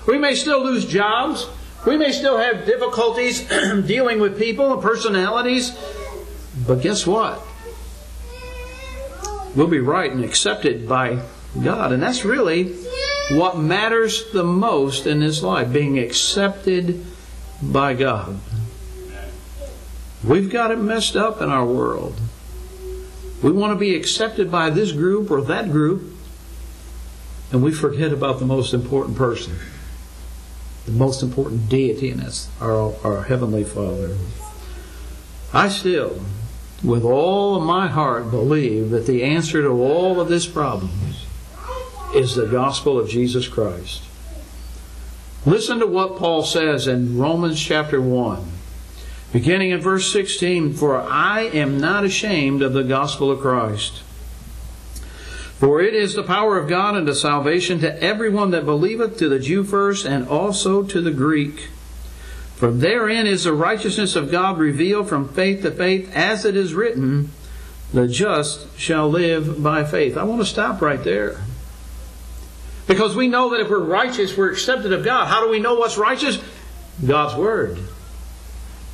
We 0.08 0.18
may 0.18 0.36
still 0.36 0.64
lose 0.64 0.86
jobs. 0.86 1.48
We 1.86 1.98
may 1.98 2.12
still 2.12 2.38
have 2.38 2.66
difficulties 2.66 3.48
dealing 3.86 4.20
with 4.20 4.38
people 4.38 4.74
and 4.74 4.82
personalities. 4.82 5.78
But 6.66 6.82
guess 6.82 7.06
what? 7.06 7.42
We'll 9.58 9.68
be 9.68 9.80
right 9.80 10.12
and 10.12 10.24
accepted 10.24 10.88
by 10.88 11.20
God. 11.62 11.92
And 11.92 12.02
that's 12.02 12.24
really 12.24 12.76
what 13.32 13.58
matters 13.58 14.32
the 14.32 14.44
most 14.44 15.08
in 15.08 15.20
this 15.20 15.42
life 15.42 15.74
being 15.74 15.98
accepted 15.98 17.04
by 17.62 17.96
God. 17.96 18.40
We've 20.24 20.50
got 20.50 20.72
it 20.72 20.78
messed 20.78 21.16
up 21.16 21.42
in 21.42 21.50
our 21.50 21.66
world. 21.66 22.20
We 23.42 23.52
want 23.52 23.74
to 23.74 23.80
be 23.80 23.96
accepted 23.96 24.52
by 24.52 24.70
this 24.70 24.92
group 24.92 25.30
or 25.30 25.42
that 25.42 25.72
group, 25.72 26.16
and 27.52 27.64
we 27.64 27.72
forget 27.72 28.12
about 28.12 28.40
the 28.40 28.46
most 28.46 28.74
important 28.74 29.18
person, 29.18 29.58
the 30.86 30.92
most 30.92 31.22
important 31.22 31.70
deity, 31.70 32.10
and 32.10 32.22
that's 32.22 32.50
our, 32.60 32.96
our 33.04 33.24
Heavenly 33.24 33.64
Father. 33.64 34.18
I 35.54 35.70
still 35.70 36.20
with 36.84 37.04
all 37.04 37.56
of 37.56 37.64
my 37.64 37.88
heart 37.88 38.30
believe 38.30 38.90
that 38.92 39.08
the 39.08 39.24
answer 39.24 39.62
to 39.62 39.70
all 39.70 40.20
of 40.20 40.30
these 40.30 40.48
problems 40.48 41.26
is 42.14 42.36
the 42.36 42.46
gospel 42.46 43.00
of 43.00 43.10
Jesus 43.10 43.48
Christ. 43.48 44.04
Listen 45.46 45.80
to 45.80 45.88
what 45.88 46.18
Paul 46.18 46.44
says 46.44 46.88
in 46.88 47.18
Romans 47.18 47.62
chapter 47.62 48.02
1, 48.02 48.46
beginning 49.32 49.72
in 49.72 49.80
verse 49.80 50.12
16 50.12 50.74
For 50.74 51.02
I 51.02 51.42
am 51.42 51.80
not 51.80 52.04
ashamed 52.04 52.62
of 52.62 52.74
the 52.74 52.84
gospel 52.84 53.32
of 53.32 53.40
Christ. 53.40 54.04
For 55.58 55.82
it 55.82 55.96
is 55.96 56.14
the 56.14 56.24
power 56.24 56.60
of 56.60 56.70
God 56.70 56.96
unto 56.96 57.14
salvation 57.14 57.80
to 57.80 58.04
everyone 58.04 58.52
that 58.52 58.66
believeth, 58.66 59.18
to 59.18 59.28
the 59.28 59.40
Jew 59.40 59.64
first, 59.64 60.06
and 60.06 60.28
also 60.28 60.84
to 60.84 61.02
the 61.02 61.12
Greek. 61.12 61.70
For 62.58 62.72
therein 62.72 63.28
is 63.28 63.44
the 63.44 63.54
righteousness 63.54 64.16
of 64.16 64.32
God 64.32 64.58
revealed 64.58 65.08
from 65.08 65.30
faith 65.30 65.62
to 65.62 65.70
faith, 65.70 66.12
as 66.16 66.44
it 66.44 66.56
is 66.56 66.74
written, 66.74 67.30
the 67.94 68.08
just 68.08 68.76
shall 68.80 69.08
live 69.08 69.62
by 69.62 69.84
faith. 69.84 70.18
I 70.18 70.24
want 70.24 70.42
to 70.42 70.46
stop 70.46 70.82
right 70.82 71.04
there. 71.04 71.40
Because 72.88 73.16
we 73.16 73.28
know 73.28 73.52
that 73.52 73.60
if 73.60 73.70
we're 73.70 73.78
righteous, 73.78 74.36
we're 74.36 74.52
accepted 74.52 74.92
of 74.92 75.06
God. 75.06 75.28
How 75.28 75.46
do 75.46 75.52
we 75.52 75.60
know 75.60 75.76
what's 75.76 76.00
righteous? 76.00 76.42
God's 77.06 77.36
Word. 77.36 77.78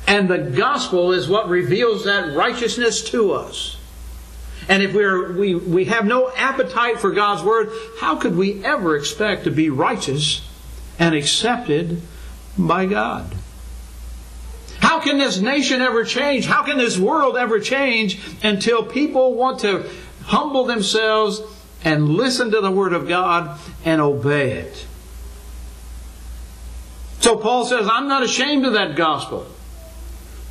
And 0.06 0.28
the 0.28 0.38
gospel 0.38 1.12
is 1.12 1.26
what 1.26 1.48
reveals 1.48 2.04
that 2.04 2.36
righteousness 2.36 3.02
to 3.12 3.32
us. 3.32 3.78
And 4.68 4.82
if 4.82 4.92
we're, 4.92 5.32
we, 5.32 5.54
we 5.54 5.86
have 5.86 6.04
no 6.04 6.30
appetite 6.30 6.98
for 6.98 7.12
God's 7.12 7.42
Word, 7.42 7.70
how 8.00 8.16
could 8.16 8.36
we 8.36 8.62
ever 8.62 8.94
expect 8.94 9.44
to 9.44 9.50
be 9.50 9.70
righteous 9.70 10.46
and 10.98 11.14
accepted 11.14 12.02
by 12.58 12.84
God? 12.84 13.34
Can 15.04 15.18
this 15.18 15.38
nation 15.38 15.80
ever 15.80 16.04
change? 16.04 16.46
How 16.46 16.62
can 16.62 16.78
this 16.78 16.98
world 16.98 17.36
ever 17.36 17.60
change 17.60 18.18
until 18.42 18.82
people 18.82 19.34
want 19.34 19.60
to 19.60 19.88
humble 20.24 20.64
themselves 20.64 21.42
and 21.84 22.08
listen 22.08 22.50
to 22.50 22.60
the 22.60 22.70
Word 22.70 22.94
of 22.94 23.06
God 23.06 23.60
and 23.84 24.00
obey 24.00 24.52
it? 24.52 24.86
So 27.20 27.36
Paul 27.36 27.64
says, 27.66 27.88
I'm 27.90 28.08
not 28.08 28.22
ashamed 28.22 28.66
of 28.66 28.72
that 28.72 28.96
gospel. 28.96 29.46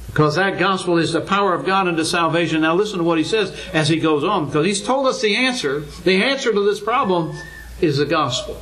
Because 0.07 0.35
that 0.35 0.59
gospel 0.59 0.99
is 0.99 1.11
the 1.11 1.21
power 1.21 1.55
of 1.55 1.65
God 1.65 1.87
unto 1.87 2.03
salvation. 2.03 2.61
Now 2.61 2.75
listen 2.75 2.99
to 2.99 3.03
what 3.03 3.17
he 3.17 3.23
says 3.23 3.51
as 3.73 3.89
he 3.89 3.99
goes 3.99 4.23
on, 4.23 4.45
because 4.45 4.65
he's 4.65 4.83
told 4.83 5.07
us 5.07 5.21
the 5.21 5.35
answer. 5.35 5.79
The 5.79 6.23
answer 6.23 6.53
to 6.53 6.65
this 6.65 6.79
problem 6.79 7.35
is 7.81 7.97
the 7.97 8.05
gospel. 8.05 8.61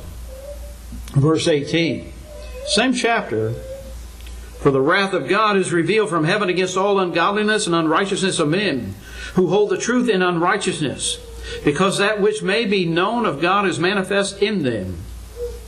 Verse 1.12 1.48
18. 1.48 2.10
Same 2.66 2.94
chapter. 2.94 3.54
For 4.62 4.70
the 4.70 4.80
wrath 4.80 5.12
of 5.12 5.28
God 5.28 5.56
is 5.56 5.72
revealed 5.72 6.08
from 6.08 6.22
heaven 6.22 6.48
against 6.48 6.76
all 6.76 7.00
ungodliness 7.00 7.66
and 7.66 7.74
unrighteousness 7.74 8.38
of 8.38 8.48
men, 8.48 8.94
who 9.34 9.48
hold 9.48 9.70
the 9.70 9.76
truth 9.76 10.08
in 10.08 10.22
unrighteousness, 10.22 11.18
because 11.64 11.98
that 11.98 12.20
which 12.20 12.44
may 12.44 12.64
be 12.64 12.86
known 12.86 13.26
of 13.26 13.40
God 13.40 13.66
is 13.66 13.80
manifest 13.80 14.40
in 14.40 14.62
them. 14.62 14.98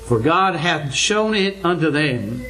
For 0.06 0.20
God 0.20 0.54
hath 0.54 0.94
shown 0.94 1.34
it 1.34 1.64
unto 1.64 1.90
them. 1.90 2.44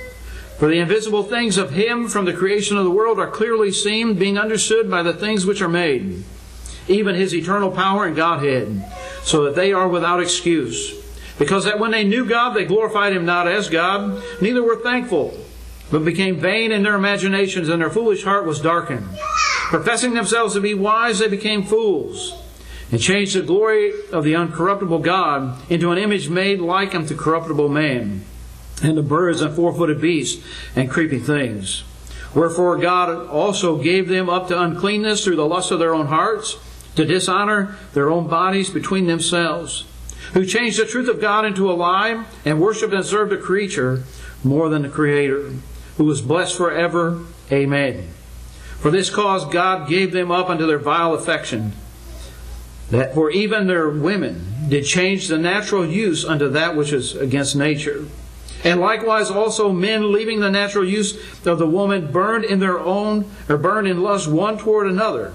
For 0.58 0.68
the 0.68 0.80
invisible 0.80 1.22
things 1.22 1.56
of 1.56 1.70
Him 1.70 2.08
from 2.08 2.26
the 2.26 2.34
creation 2.34 2.76
of 2.76 2.84
the 2.84 2.90
world 2.90 3.18
are 3.18 3.30
clearly 3.30 3.72
seen, 3.72 4.12
being 4.14 4.36
understood 4.36 4.90
by 4.90 5.02
the 5.02 5.14
things 5.14 5.46
which 5.46 5.62
are 5.62 5.68
made, 5.68 6.24
even 6.88 7.14
His 7.14 7.34
eternal 7.34 7.70
power 7.70 8.04
and 8.04 8.14
Godhead, 8.14 8.84
so 9.22 9.44
that 9.44 9.54
they 9.54 9.72
are 9.72 9.88
without 9.88 10.20
excuse. 10.20 10.94
Because 11.38 11.64
that 11.64 11.78
when 11.78 11.90
they 11.90 12.04
knew 12.04 12.26
God, 12.26 12.52
they 12.52 12.66
glorified 12.66 13.14
Him 13.14 13.24
not 13.24 13.48
as 13.48 13.70
God, 13.70 14.22
neither 14.42 14.62
were 14.62 14.76
thankful, 14.76 15.34
but 15.90 16.04
became 16.04 16.36
vain 16.36 16.72
in 16.72 16.82
their 16.82 16.94
imaginations, 16.94 17.68
and 17.68 17.80
their 17.80 17.90
foolish 17.90 18.24
heart 18.24 18.46
was 18.46 18.60
darkened. 18.60 19.06
Professing 19.68 20.14
themselves 20.14 20.54
to 20.54 20.60
be 20.60 20.74
wise, 20.74 21.18
they 21.18 21.28
became 21.28 21.62
fools, 21.62 22.34
and 22.90 23.00
changed 23.00 23.36
the 23.36 23.42
glory 23.42 23.92
of 24.12 24.24
the 24.24 24.32
uncorruptible 24.32 25.02
God 25.02 25.58
into 25.70 25.90
an 25.90 25.98
image 25.98 26.28
made 26.28 26.60
like 26.60 26.94
unto 26.94 27.16
corruptible 27.16 27.68
man 27.68 28.24
and 28.82 28.98
the 28.98 29.02
birds 29.02 29.40
and 29.40 29.54
four 29.54 29.72
footed 29.72 30.00
beasts 30.00 30.44
and 30.74 30.90
creeping 30.90 31.22
things. 31.22 31.84
Wherefore 32.34 32.78
God 32.78 33.28
also 33.28 33.80
gave 33.80 34.08
them 34.08 34.28
up 34.28 34.48
to 34.48 34.60
uncleanness 34.60 35.24
through 35.24 35.36
the 35.36 35.46
lust 35.46 35.70
of 35.70 35.78
their 35.78 35.94
own 35.94 36.06
hearts, 36.06 36.56
to 36.96 37.04
dishonor 37.04 37.76
their 37.92 38.10
own 38.10 38.28
bodies 38.28 38.70
between 38.70 39.06
themselves, 39.06 39.84
who 40.32 40.44
changed 40.44 40.80
the 40.80 40.86
truth 40.86 41.08
of 41.08 41.20
God 41.20 41.44
into 41.44 41.70
a 41.70 41.74
lie, 41.74 42.24
and 42.44 42.60
worshipped 42.60 42.92
and 42.92 43.04
served 43.04 43.32
a 43.32 43.36
creature 43.36 44.04
more 44.42 44.68
than 44.68 44.82
the 44.82 44.88
Creator, 44.88 45.52
who 45.96 46.10
is 46.10 46.20
blessed 46.20 46.56
forever. 46.56 47.20
Amen. 47.50 48.08
For 48.80 48.90
this 48.90 49.10
cause 49.10 49.46
God 49.46 49.88
gave 49.88 50.12
them 50.12 50.30
up 50.30 50.50
unto 50.50 50.66
their 50.66 50.78
vile 50.78 51.14
affection, 51.14 51.72
that 52.90 53.14
for 53.14 53.30
even 53.30 53.66
their 53.66 53.88
women 53.88 54.68
did 54.68 54.84
change 54.84 55.28
the 55.28 55.38
natural 55.38 55.86
use 55.86 56.24
unto 56.24 56.48
that 56.50 56.76
which 56.76 56.92
is 56.92 57.16
against 57.16 57.56
nature. 57.56 58.06
And 58.62 58.80
likewise 58.80 59.30
also 59.30 59.72
men 59.72 60.12
leaving 60.12 60.40
the 60.40 60.50
natural 60.50 60.84
use 60.84 61.14
of 61.46 61.58
the 61.58 61.66
woman 61.66 62.10
burned 62.10 62.44
in 62.44 62.60
their 62.60 62.78
own 62.78 63.30
or 63.48 63.58
burned 63.58 63.86
in 63.86 64.02
lust 64.02 64.26
one 64.26 64.58
toward 64.58 64.86
another. 64.86 65.32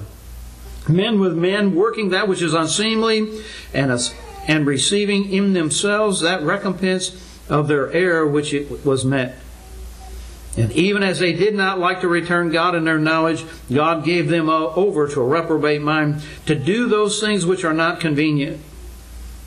Men 0.88 1.20
with 1.20 1.38
men 1.38 1.76
working 1.76 2.10
that 2.10 2.28
which 2.28 2.42
is 2.42 2.54
unseemly 2.54 3.42
and 3.74 3.92
and 4.48 4.66
receiving 4.66 5.32
in 5.32 5.54
themselves 5.54 6.22
that 6.22 6.42
recompense 6.42 7.16
of 7.50 7.68
their 7.68 7.92
error 7.92 8.28
which 8.28 8.52
it 8.52 8.84
was 8.84 9.06
met. 9.06 9.38
And 10.60 10.72
even 10.74 11.04
as 11.04 11.20
they 11.20 11.32
did 11.32 11.56
not 11.56 11.80
like 11.80 12.02
to 12.02 12.08
return 12.10 12.52
God 12.52 12.76
in 12.76 12.84
their 12.84 13.00
knowledge, 13.00 13.46
God 13.72 14.04
gave 14.04 14.28
them 14.28 14.50
uh, 14.50 14.68
over 14.76 15.08
to 15.08 15.22
a 15.22 15.26
reprobate 15.26 15.82
mind 15.82 16.22
to 16.48 16.56
do 16.56 16.90
those 16.90 17.22
things 17.22 17.46
which 17.46 17.64
are 17.64 17.74
not 17.74 18.02
convenient, 18.02 18.60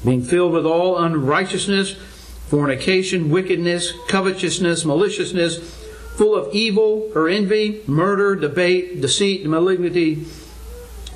being 0.05 0.22
filled 0.22 0.53
with 0.53 0.64
all 0.64 0.98
unrighteousness 0.98 1.96
fornication, 2.53 3.31
wickedness, 3.31 3.94
covetousness, 4.09 4.85
maliciousness, 4.85 5.57
full 6.18 6.35
of 6.35 6.55
evil 6.55 7.11
or 7.14 7.27
envy, 7.27 7.83
murder, 7.87 8.37
debate, 8.37 9.01
deceit, 9.01 9.46
malignity, 9.46 10.27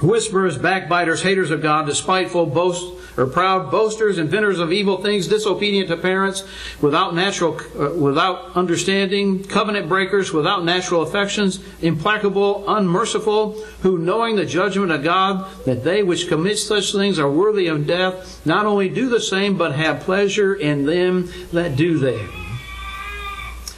whisperers, 0.01 0.57
backbiters, 0.57 1.23
haters 1.23 1.51
of 1.51 1.61
God, 1.61 1.85
despiteful, 1.85 2.47
boast 2.47 2.96
or 3.17 3.27
proud, 3.27 3.71
boasters, 3.71 4.19
inventors 4.19 4.59
of 4.59 4.73
evil 4.73 5.03
things, 5.03 5.29
disobedient 5.29 5.89
to 5.89 5.97
parents, 5.97 6.45
without 6.81 7.15
natural, 7.15 7.59
uh, 7.79 7.91
without 7.95 8.55
understanding, 8.57 9.43
covenant 9.45 9.89
breakers, 9.89 10.33
without 10.33 10.65
natural 10.65 11.03
affections, 11.03 11.61
implacable, 11.81 12.65
unmerciful, 12.69 13.53
who 13.83 13.99
knowing 13.99 14.37
the 14.37 14.47
judgment 14.47 14.93
of 14.93 15.03
God, 15.03 15.47
that 15.65 15.85
they 15.85 16.03
which 16.03 16.29
commit 16.29 16.59
such 16.59 16.93
things 16.93 17.19
are 17.19 17.31
worthy 17.31 17.67
of 17.69 17.87
death, 17.87 18.45
not 18.47 18.67
only 18.67 18.89
do 18.89 19.09
the 19.09 19.21
same, 19.21 19.57
but 19.57 19.75
have 19.75 20.01
pleasure 20.01 20.55
in 20.55 20.87
them 20.87 21.31
that 21.53 21.77
do 21.77 21.99
them. 21.99 22.29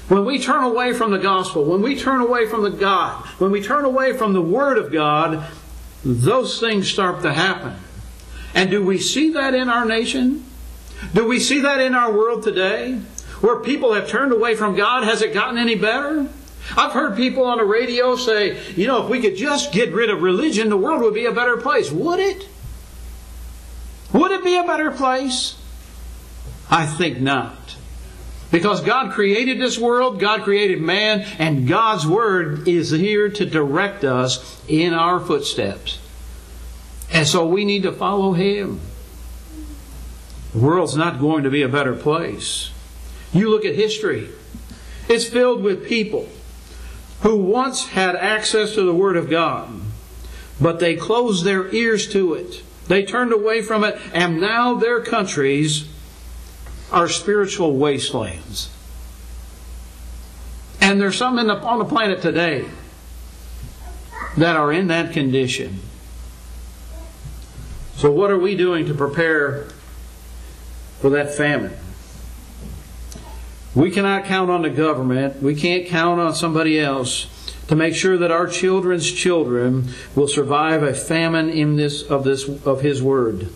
When 0.09 0.24
we 0.24 0.38
turn 0.38 0.64
away 0.64 0.94
from 0.94 1.11
the 1.11 1.18
gospel, 1.18 1.64
when 1.64 1.83
we 1.83 1.94
turn 1.94 2.22
away 2.22 2.46
from 2.46 2.62
the 2.62 2.70
God, 2.70 3.27
when 3.38 3.51
we 3.51 3.62
turn 3.62 3.85
away 3.85 4.16
from 4.16 4.33
the 4.33 4.40
Word 4.40 4.79
of 4.79 4.90
God, 4.90 5.46
those 6.03 6.59
things 6.59 6.90
start 6.90 7.22
to 7.22 7.33
happen. 7.33 7.77
And 8.54 8.70
do 8.70 8.84
we 8.84 8.98
see 8.98 9.30
that 9.32 9.54
in 9.54 9.68
our 9.68 9.84
nation? 9.84 10.44
Do 11.14 11.26
we 11.26 11.38
see 11.38 11.61
that 11.61 11.80
in 11.80 11.94
our 11.94 12.12
world 12.12 12.42
today? 12.42 13.00
Where 13.40 13.61
people 13.61 13.94
have 13.94 14.08
turned 14.08 14.32
away 14.32 14.56
from 14.56 14.74
God, 14.74 15.04
has 15.04 15.22
it 15.22 15.32
gotten 15.32 15.58
any 15.58 15.76
better? 15.76 16.28
I've 16.76 16.92
heard 16.92 17.16
people 17.16 17.44
on 17.44 17.58
the 17.58 17.64
radio 17.64 18.16
say, 18.16 18.58
you 18.74 18.87
know, 18.87 19.04
if 19.04 19.08
we 19.08 19.20
could 19.20 19.37
just 19.37 19.72
get 19.72 19.92
rid 19.92 20.11
of 20.11 20.22
religion, 20.22 20.68
the 20.68 20.76
world 20.76 21.00
would 21.02 21.14
be 21.14 21.26
a 21.26 21.32
better 21.32 21.56
place. 21.56 21.90
Would 21.90 22.20
it? 22.20 22.48
Would 24.12 24.32
it 24.32 24.44
be 24.44 24.56
a 24.56 24.64
better 24.64 24.90
place? 24.90 25.56
I 26.70 26.87
think 26.87 27.20
not. 27.20 27.76
Because 28.50 28.80
God 28.80 29.12
created 29.12 29.61
this 29.61 29.78
world, 29.78 30.20
God 30.20 30.42
created 30.42 30.80
man, 30.80 31.20
and 31.38 31.68
God's 31.68 32.06
Word 32.06 32.66
is 32.66 32.90
here 32.90 33.28
to 33.28 33.44
direct 33.44 34.04
us 34.04 34.62
in 34.66 34.94
our 34.94 35.20
footsteps. 35.20 35.98
And 37.12 37.27
so 37.27 37.47
we 37.47 37.64
need 37.64 37.83
to 37.85 37.92
follow 37.92 38.33
Him. 38.33 38.81
The 40.53 40.59
world's 40.59 40.97
not 40.97 41.21
going 41.21 41.44
to 41.44 41.51
be 41.51 41.62
a 41.62 41.68
better 41.68 41.94
place. 41.94 42.71
You 43.33 43.51
look 43.51 43.64
at 43.64 43.75
history, 43.75 44.29
it's 45.09 45.27
filled 45.27 45.62
with 45.62 45.87
people 45.87 46.29
who 47.21 47.37
once 47.37 47.88
had 47.88 48.16
access 48.16 48.75
to 48.75 48.83
the 48.83 48.94
Word 48.94 49.16
of 49.16 49.29
God, 49.29 49.68
but 50.61 50.79
they 50.79 50.97
closed 50.97 51.44
their 51.44 51.73
ears 51.75 52.09
to 52.12 52.35
it. 52.35 52.62
They 52.87 53.05
turned 53.05 53.33
away 53.33 53.61
from 53.61 53.85
it, 53.85 53.99
and 54.14 54.40
now 54.40 54.75
their 54.75 55.03
countries 55.03 55.88
are 56.90 57.09
spiritual 57.09 57.77
wastelands. 57.77 58.71
And 60.81 61.01
there's 61.01 61.16
some 61.16 61.38
on 61.38 61.79
the 61.79 61.85
planet 61.85 62.23
today 62.23 62.64
that 64.38 64.57
are 64.57 64.73
in 64.73 64.87
that 64.87 65.12
condition. 65.12 65.81
So, 67.98 68.12
what 68.12 68.30
are 68.30 68.38
we 68.38 68.54
doing 68.54 68.87
to 68.87 68.94
prepare 68.94 69.64
for 71.00 71.11
that 71.11 71.34
famine? 71.34 71.76
We 73.74 73.90
cannot 73.90 74.24
count 74.24 74.52
on 74.52 74.62
the 74.62 74.70
government. 74.70 75.42
We 75.42 75.56
can't 75.56 75.84
count 75.84 76.20
on 76.20 76.32
somebody 76.32 76.78
else 76.78 77.26
to 77.66 77.74
make 77.74 77.96
sure 77.96 78.16
that 78.16 78.30
our 78.30 78.46
children's 78.46 79.11
children 79.11 79.88
will 80.14 80.28
survive 80.28 80.84
a 80.84 80.94
famine 80.94 81.50
in 81.50 81.74
this 81.74 82.04
of 82.04 82.22
this 82.22 82.48
of 82.64 82.82
his 82.82 83.02
word. 83.02 83.48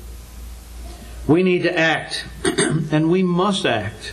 We 1.28 1.44
need 1.44 1.62
to 1.62 1.78
act 1.78 2.26
and 2.44 3.12
we 3.12 3.22
must 3.22 3.64
act. 3.64 4.12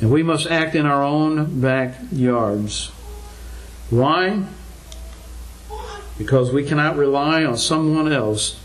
And 0.00 0.10
we 0.10 0.24
must 0.24 0.48
act 0.48 0.74
in 0.74 0.84
our 0.84 1.04
own 1.04 1.60
backyards. 1.60 2.88
Why? 3.88 4.46
Because 6.18 6.52
we 6.52 6.64
cannot 6.64 6.96
rely 6.96 7.44
on 7.44 7.56
someone 7.56 8.12
else 8.12 8.58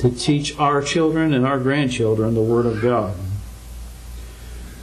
to 0.00 0.10
teach 0.10 0.58
our 0.58 0.80
children 0.80 1.34
and 1.34 1.46
our 1.46 1.58
grandchildren 1.58 2.32
the 2.34 2.40
Word 2.40 2.64
of 2.64 2.80
God. 2.80 3.14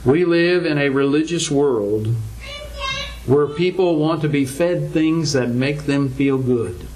We 0.04 0.24
live 0.24 0.64
in 0.64 0.78
a 0.78 0.90
religious 0.90 1.50
world 1.50 2.14
where 3.26 3.48
people 3.48 3.96
want 3.96 4.22
to 4.22 4.28
be 4.28 4.46
fed 4.46 4.92
things 4.92 5.32
that 5.32 5.48
make 5.48 5.82
them 5.82 6.08
feel 6.08 6.38
good. 6.38 6.86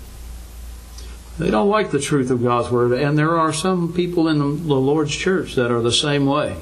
They 1.37 1.51
don't 1.51 1.69
like 1.69 1.91
the 1.91 1.99
truth 1.99 2.31
of 2.31 2.45
God's 2.45 2.71
Word, 2.71 2.93
and 2.93 3.19
there 3.19 3.37
are 3.37 3.53
some 3.53 3.93
people 3.93 4.29
in 4.29 4.39
the 4.39 4.77
Lord's 4.77 5.17
church 5.17 5.57
that 5.57 5.73
are 5.73 5.83
the 5.83 5.91
same 5.91 6.25
way. 6.25 6.57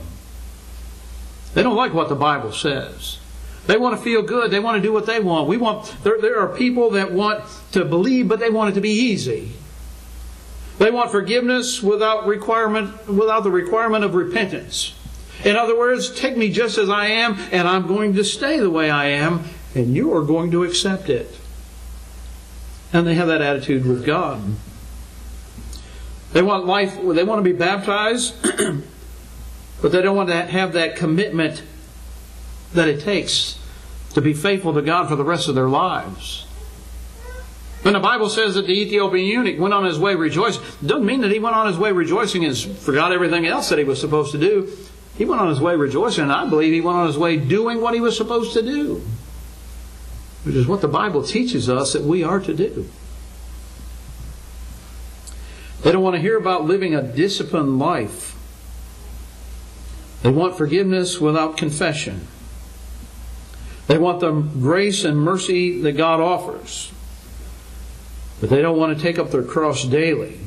They 1.53 1.62
don't 1.62 1.77
like 1.77 1.92
what 1.92 2.09
the 2.09 2.14
Bible 2.14 2.53
says. 2.53 3.18
They 3.66 3.77
want 3.77 3.99
to 3.99 4.03
feel 4.03 4.23
good. 4.23 4.51
They 4.51 4.61
want 4.61 4.77
to 4.77 4.83
do 4.83 4.94
what 4.94 5.05
they 5.05 5.20
want. 5.20 5.46
We 5.46 5.59
want. 5.59 5.94
There, 6.05 6.18
there 6.20 6.40
are 6.40 6.49
people 6.49 6.90
that 6.90 7.12
want 7.12 7.44
to 7.73 7.85
believe, 7.85 8.29
but 8.29 8.40
they 8.40 8.49
want 8.49 8.70
it 8.70 8.75
to 8.75 8.81
be 8.81 8.90
easy. 8.90 9.53
They 10.80 10.90
want 10.90 11.10
forgiveness 11.10 11.82
without 11.82 12.26
requirement 12.26 13.06
without 13.06 13.44
the 13.44 13.50
requirement 13.50 14.02
of 14.02 14.14
repentance. 14.14 14.94
In 15.44 15.54
other 15.54 15.78
words, 15.78 16.10
take 16.10 16.38
me 16.38 16.50
just 16.50 16.78
as 16.78 16.88
I 16.88 17.08
am, 17.08 17.36
and 17.52 17.68
I'm 17.68 17.86
going 17.86 18.14
to 18.14 18.24
stay 18.24 18.58
the 18.58 18.70
way 18.70 18.88
I 18.88 19.08
am, 19.08 19.44
and 19.74 19.94
you 19.94 20.14
are 20.16 20.22
going 20.22 20.50
to 20.52 20.64
accept 20.64 21.10
it. 21.10 21.38
And 22.94 23.06
they 23.06 23.12
have 23.12 23.28
that 23.28 23.42
attitude 23.42 23.84
with 23.84 24.06
God. 24.06 24.40
They 26.32 26.40
want 26.40 26.64
life, 26.64 26.94
they 26.94 27.24
want 27.24 27.40
to 27.40 27.42
be 27.42 27.52
baptized, 27.52 28.34
but 29.82 29.92
they 29.92 30.00
don't 30.00 30.16
want 30.16 30.30
to 30.30 30.34
have 30.34 30.72
that 30.72 30.96
commitment 30.96 31.62
that 32.72 32.88
it 32.88 33.02
takes 33.02 33.58
to 34.14 34.22
be 34.22 34.32
faithful 34.32 34.72
to 34.72 34.80
God 34.80 35.10
for 35.10 35.16
the 35.16 35.24
rest 35.24 35.46
of 35.46 35.54
their 35.54 35.68
lives. 35.68 36.46
When 37.82 37.94
the 37.94 38.00
Bible 38.00 38.28
says 38.28 38.56
that 38.56 38.66
the 38.66 38.78
Ethiopian 38.78 39.26
eunuch 39.26 39.58
went 39.58 39.72
on 39.72 39.84
his 39.84 39.98
way 39.98 40.14
rejoicing, 40.14 40.62
it 40.62 40.86
doesn't 40.86 41.06
mean 41.06 41.22
that 41.22 41.30
he 41.30 41.38
went 41.38 41.56
on 41.56 41.66
his 41.66 41.78
way 41.78 41.92
rejoicing 41.92 42.44
and 42.44 42.56
forgot 42.56 43.12
everything 43.12 43.46
else 43.46 43.70
that 43.70 43.78
he 43.78 43.84
was 43.84 43.98
supposed 43.98 44.32
to 44.32 44.38
do. 44.38 44.70
He 45.16 45.24
went 45.24 45.40
on 45.40 45.48
his 45.48 45.60
way 45.60 45.76
rejoicing, 45.76 46.24
and 46.24 46.32
I 46.32 46.46
believe 46.48 46.72
he 46.72 46.82
went 46.82 46.98
on 46.98 47.06
his 47.06 47.16
way 47.16 47.38
doing 47.38 47.80
what 47.80 47.94
he 47.94 48.00
was 48.00 48.16
supposed 48.16 48.52
to 48.52 48.62
do, 48.62 49.02
which 50.44 50.54
is 50.54 50.66
what 50.66 50.82
the 50.82 50.88
Bible 50.88 51.22
teaches 51.22 51.70
us 51.70 51.94
that 51.94 52.02
we 52.02 52.22
are 52.22 52.40
to 52.40 52.54
do. 52.54 52.88
They 55.82 55.92
don't 55.92 56.02
want 56.02 56.16
to 56.16 56.22
hear 56.22 56.36
about 56.36 56.64
living 56.64 56.94
a 56.94 57.02
disciplined 57.02 57.78
life. 57.78 58.36
They 60.22 60.30
want 60.30 60.58
forgiveness 60.58 61.18
without 61.18 61.56
confession. 61.56 62.26
They 63.86 63.96
want 63.96 64.20
the 64.20 64.32
grace 64.32 65.02
and 65.04 65.18
mercy 65.18 65.80
that 65.80 65.92
God 65.92 66.20
offers. 66.20 66.92
But 68.40 68.50
they 68.50 68.62
don't 68.62 68.79
want 68.79 68.96
to 68.96 69.03
take 69.03 69.18
up 69.18 69.31
their 69.31 69.42
cross 69.42 69.85
daily 69.85 70.38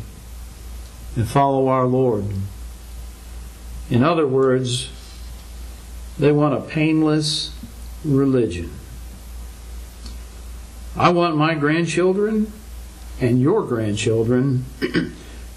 and 1.15 1.27
follow 1.27 1.67
our 1.67 1.85
Lord. 1.85 2.25
In 3.89 4.03
other 4.03 4.25
words, 4.25 4.89
they 6.17 6.31
want 6.31 6.55
a 6.55 6.61
painless 6.61 7.53
religion. 8.03 8.71
I 10.95 11.09
want 11.09 11.37
my 11.37 11.55
grandchildren 11.55 12.51
and 13.19 13.41
your 13.41 13.63
grandchildren 13.63 14.65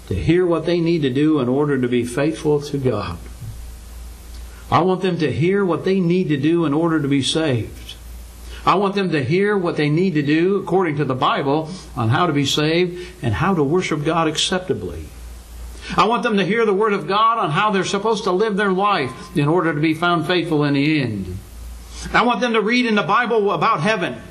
to 0.07 0.15
hear 0.15 0.45
what 0.45 0.65
they 0.65 0.79
need 0.79 1.01
to 1.03 1.09
do 1.09 1.39
in 1.39 1.49
order 1.49 1.79
to 1.79 1.87
be 1.87 2.05
faithful 2.05 2.61
to 2.61 2.77
God. 2.77 3.17
I 4.69 4.81
want 4.81 5.01
them 5.01 5.17
to 5.19 5.31
hear 5.31 5.63
what 5.63 5.85
they 5.85 5.99
need 5.99 6.29
to 6.29 6.37
do 6.37 6.65
in 6.65 6.73
order 6.73 7.01
to 7.01 7.07
be 7.07 7.21
saved. 7.21 7.86
I 8.67 8.75
want 8.75 8.95
them 8.95 9.11
to 9.11 9.23
hear 9.23 9.57
what 9.57 9.77
they 9.77 9.89
need 9.89 10.15
to 10.15 10.21
do 10.21 10.57
according 10.57 10.97
to 10.97 11.05
the 11.05 11.15
Bible 11.15 11.69
on 11.95 12.09
how 12.09 12.27
to 12.27 12.33
be 12.33 12.45
saved 12.45 13.23
and 13.23 13.33
how 13.33 13.55
to 13.55 13.63
worship 13.63 14.03
God 14.03 14.27
acceptably. 14.27 15.05
I 15.95 16.05
want 16.05 16.23
them 16.23 16.35
to 16.35 16.43
hear 16.43 16.65
the 16.65 16.73
Word 16.73 16.91
of 16.91 17.07
God 17.07 17.39
on 17.39 17.51
how 17.51 17.71
they're 17.71 17.85
supposed 17.85 18.25
to 18.25 18.31
live 18.33 18.57
their 18.57 18.73
life 18.73 19.37
in 19.37 19.47
order 19.47 19.73
to 19.73 19.79
be 19.79 19.93
found 19.93 20.27
faithful 20.27 20.65
in 20.65 20.73
the 20.73 21.01
end. 21.01 21.37
I 22.11 22.23
want 22.23 22.41
them 22.41 22.51
to 22.53 22.61
read 22.61 22.85
in 22.85 22.95
the 22.95 23.03
Bible 23.03 23.51
about 23.51 23.79
heaven 23.79 24.21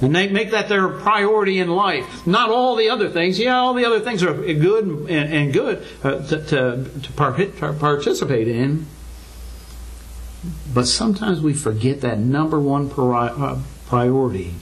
and 0.00 0.14
they 0.14 0.28
make 0.28 0.52
that 0.52 0.68
their 0.68 0.88
priority 0.88 1.58
in 1.58 1.68
life. 1.68 2.24
Not 2.24 2.50
all 2.50 2.76
the 2.76 2.90
other 2.90 3.08
things. 3.08 3.36
Yeah, 3.38 3.56
all 3.56 3.74
the 3.74 3.84
other 3.84 3.98
things 3.98 4.22
are 4.22 4.32
good 4.32 5.08
and, 5.08 5.52
good 5.52 5.84
uh, 6.04 6.24
to, 6.26 6.44
to, 6.44 6.90
to 7.02 7.12
participate 7.12 8.46
in. 8.46 8.86
But 10.72 10.86
sometimes 10.86 11.40
we 11.40 11.54
forget 11.54 12.00
that 12.02 12.18
number 12.18 12.60
one 12.60 12.90
uh, 12.90 13.62
priority, 13.86 14.54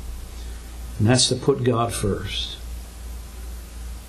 and 0.99 1.09
that's 1.09 1.29
to 1.29 1.37
put 1.37 1.65
God 1.65 1.93
first. 1.93 2.59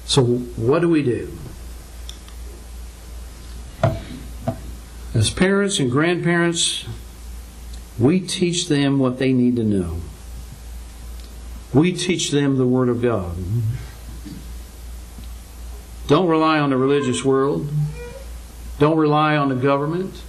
So, 0.06 0.23
what 0.23 0.80
do 0.80 0.89
we 0.89 1.01
do? 1.01 1.38
As 5.13 5.30
parents 5.30 5.80
and 5.80 5.89
grandparents, 5.89 6.86
we 7.97 8.19
teach 8.19 8.67
them 8.67 8.99
what 8.99 9.17
they 9.17 9.32
need 9.34 9.56
to 9.56 9.63
know. 9.63 10.01
We 11.73 11.93
teach 11.93 12.32
them 12.32 12.58
the 12.58 12.67
Word 12.67 12.89
of 12.89 13.01
God. 13.01 13.36
Don't 16.08 16.28
rely 16.28 16.60
on 16.60 16.69
the 16.69 16.78
religious 16.78 17.25
world. 17.25 17.69
Don't 18.78 18.97
rely 18.97 19.36
on 19.38 19.49
the 19.49 19.56
government. 19.56 20.21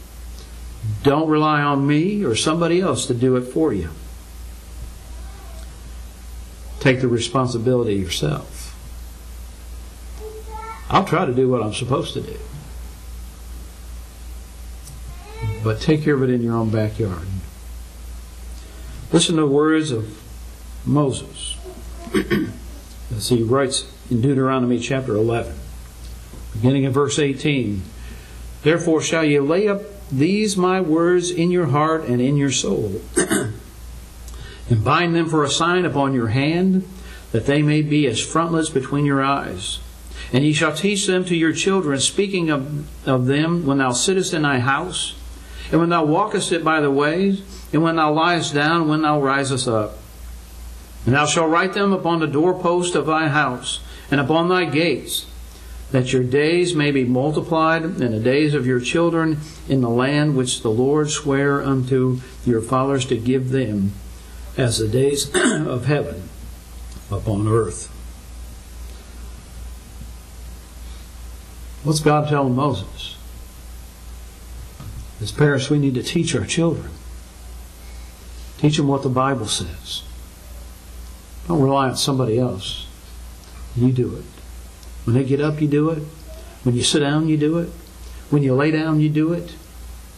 Don't 1.02 1.28
rely 1.28 1.60
on 1.60 1.86
me 1.86 2.24
or 2.24 2.34
somebody 2.34 2.80
else 2.80 3.06
to 3.06 3.14
do 3.14 3.36
it 3.36 3.42
for 3.42 3.72
you. 3.72 3.90
Take 6.80 7.00
the 7.00 7.08
responsibility 7.08 7.94
yourself. 7.94 8.74
I'll 10.88 11.04
try 11.04 11.24
to 11.24 11.34
do 11.34 11.48
what 11.48 11.62
I'm 11.62 11.74
supposed 11.74 12.14
to 12.14 12.20
do. 12.20 12.38
But 15.64 15.80
take 15.80 16.02
care 16.02 16.14
of 16.14 16.22
it 16.22 16.30
in 16.30 16.42
your 16.42 16.54
own 16.54 16.70
backyard. 16.70 17.26
Listen 19.12 19.36
to 19.36 19.42
the 19.42 19.48
words 19.48 19.90
of 19.90 20.20
Moses. 20.84 21.56
As 23.16 23.28
he 23.28 23.42
writes 23.42 23.90
in 24.10 24.20
Deuteronomy 24.20 24.78
chapter 24.78 25.14
11, 25.14 25.54
beginning 26.52 26.84
in 26.84 26.92
verse 26.92 27.18
18 27.18 27.82
Therefore 28.62 29.00
shall 29.00 29.24
ye 29.24 29.38
lay 29.38 29.68
up 29.68 29.82
these 30.10 30.56
my 30.56 30.80
words 30.80 31.30
in 31.30 31.50
your 31.50 31.66
heart 31.66 32.04
and 32.04 32.20
in 32.20 32.36
your 32.36 32.50
soul, 32.50 33.00
and 33.16 34.84
bind 34.84 35.14
them 35.14 35.28
for 35.28 35.44
a 35.44 35.50
sign 35.50 35.84
upon 35.84 36.14
your 36.14 36.28
hand, 36.28 36.88
that 37.32 37.46
they 37.46 37.62
may 37.62 37.82
be 37.82 38.06
as 38.06 38.20
frontlets 38.20 38.70
between 38.70 39.04
your 39.04 39.22
eyes. 39.22 39.80
And 40.32 40.44
ye 40.44 40.52
shall 40.52 40.74
teach 40.74 41.06
them 41.06 41.24
to 41.26 41.36
your 41.36 41.52
children, 41.52 42.00
speaking 42.00 42.50
of, 42.50 43.08
of 43.08 43.26
them 43.26 43.66
when 43.66 43.78
thou 43.78 43.92
sittest 43.92 44.32
in 44.34 44.42
thy 44.42 44.58
house, 44.58 45.14
and 45.70 45.80
when 45.80 45.90
thou 45.90 46.04
walkest 46.04 46.52
it 46.52 46.64
by 46.64 46.80
the 46.80 46.90
ways, 46.90 47.42
and 47.72 47.82
when 47.82 47.96
thou 47.96 48.12
liest 48.12 48.54
down, 48.54 48.88
when 48.88 49.02
thou 49.02 49.20
risest 49.20 49.68
up. 49.68 49.98
And 51.04 51.14
thou 51.14 51.26
shalt 51.26 51.50
write 51.50 51.74
them 51.74 51.92
upon 51.92 52.20
the 52.20 52.26
doorpost 52.26 52.94
of 52.94 53.06
thy 53.06 53.28
house, 53.28 53.80
and 54.10 54.20
upon 54.20 54.48
thy 54.48 54.64
gates, 54.64 55.26
that 55.92 56.12
your 56.12 56.24
days 56.24 56.74
may 56.74 56.90
be 56.90 57.04
multiplied, 57.04 57.82
and 57.82 57.98
the 57.98 58.20
days 58.20 58.54
of 58.54 58.66
your 58.66 58.80
children 58.80 59.38
in 59.68 59.80
the 59.80 59.88
land 59.88 60.36
which 60.36 60.62
the 60.62 60.70
Lord 60.70 61.10
sware 61.10 61.62
unto 61.62 62.20
your 62.44 62.60
fathers 62.60 63.06
to 63.06 63.16
give 63.16 63.50
them, 63.50 63.92
as 64.56 64.78
the 64.78 64.88
days 64.88 65.30
of 65.34 65.86
heaven 65.86 66.28
upon 67.10 67.46
earth. 67.46 67.92
What's 71.84 72.00
God 72.00 72.28
telling 72.28 72.56
Moses? 72.56 73.16
As 75.20 75.30
parents, 75.30 75.70
we 75.70 75.78
need 75.78 75.94
to 75.94 76.02
teach 76.02 76.34
our 76.34 76.44
children. 76.44 76.90
Teach 78.58 78.76
them 78.76 78.88
what 78.88 79.02
the 79.02 79.08
Bible 79.08 79.46
says. 79.46 80.02
Don't 81.46 81.62
rely 81.62 81.88
on 81.88 81.96
somebody 81.96 82.38
else. 82.38 82.86
You 83.76 83.92
do 83.92 84.16
it. 84.16 84.35
When 85.06 85.14
they 85.14 85.22
get 85.22 85.40
up, 85.40 85.60
you 85.62 85.68
do 85.68 85.90
it. 85.90 86.02
When 86.64 86.74
you 86.74 86.82
sit 86.82 86.98
down, 86.98 87.28
you 87.28 87.36
do 87.36 87.58
it. 87.58 87.70
When 88.28 88.42
you 88.42 88.54
lay 88.54 88.72
down, 88.72 89.00
you 89.00 89.08
do 89.08 89.32
it. 89.32 89.54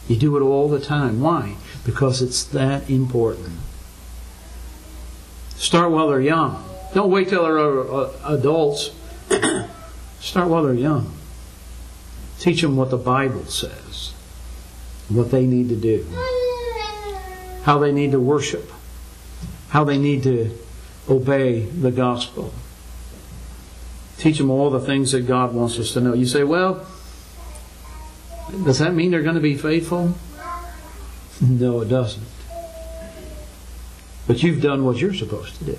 You 0.07 0.15
do 0.15 0.35
it 0.35 0.41
all 0.41 0.67
the 0.67 0.79
time. 0.79 1.21
Why? 1.21 1.57
Because 1.85 2.23
it's 2.23 2.43
that 2.45 2.89
important. 2.89 3.59
Start 5.51 5.91
while 5.91 6.07
they're 6.07 6.19
young. 6.19 6.67
Don't 6.95 7.11
wait 7.11 7.29
till 7.29 7.43
they're 7.43 7.59
uh, 7.59 8.11
adults. 8.25 8.89
Start 10.19 10.49
while 10.49 10.63
they're 10.63 10.73
young. 10.73 11.13
Teach 12.39 12.63
them 12.63 12.75
what 12.75 12.89
the 12.89 12.97
Bible 12.97 13.45
says, 13.45 14.13
what 15.09 15.29
they 15.29 15.45
need 15.45 15.69
to 15.69 15.75
do, 15.75 16.07
how 17.63 17.77
they 17.77 17.91
need 17.91 18.13
to 18.13 18.19
worship, 18.19 18.71
how 19.69 19.83
they 19.83 19.97
need 19.99 20.23
to 20.23 20.57
obey 21.07 21.59
the 21.61 21.91
gospel. 21.91 22.53
Teach 24.19 24.37
them 24.37 24.49
all 24.49 24.69
the 24.69 24.81
things 24.81 25.13
that 25.13 25.21
God 25.21 25.53
wants 25.53 25.79
us 25.79 25.93
to 25.93 26.01
know. 26.01 26.13
You 26.13 26.25
say, 26.25 26.43
well, 26.43 26.85
does 28.65 28.79
that 28.79 28.93
mean 28.93 29.11
they're 29.11 29.23
going 29.23 29.35
to 29.35 29.41
be 29.41 29.55
faithful? 29.55 30.13
No, 31.41 31.79
it 31.81 31.87
doesn't. 31.87 32.27
But 34.27 34.43
you've 34.43 34.61
done 34.61 34.83
what 34.83 34.97
you're 34.97 35.13
supposed 35.13 35.55
to 35.59 35.63
do. 35.63 35.77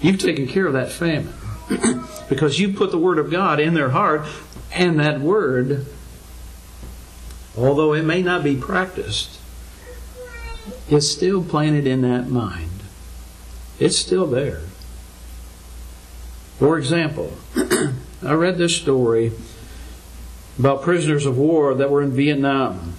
You've 0.00 0.18
taken 0.18 0.46
care 0.46 0.66
of 0.66 0.72
that 0.72 0.90
famine 0.90 1.34
because 2.30 2.58
you 2.58 2.72
put 2.72 2.90
the 2.90 2.98
Word 2.98 3.18
of 3.18 3.30
God 3.30 3.60
in 3.60 3.74
their 3.74 3.90
heart, 3.90 4.26
and 4.72 4.98
that 4.98 5.20
Word, 5.20 5.86
although 7.56 7.92
it 7.92 8.04
may 8.04 8.22
not 8.22 8.42
be 8.42 8.56
practiced, 8.56 9.38
is 10.88 11.10
still 11.10 11.44
planted 11.44 11.86
in 11.86 12.00
that 12.02 12.28
mind. 12.28 12.70
It's 13.78 13.98
still 13.98 14.26
there. 14.26 14.62
For 16.58 16.78
example, 16.78 17.32
I 18.22 18.32
read 18.32 18.56
this 18.56 18.74
story 18.74 19.32
about 20.58 20.82
prisoners 20.82 21.26
of 21.26 21.36
war 21.36 21.74
that 21.74 21.90
were 21.90 22.02
in 22.02 22.12
Vietnam. 22.12 22.94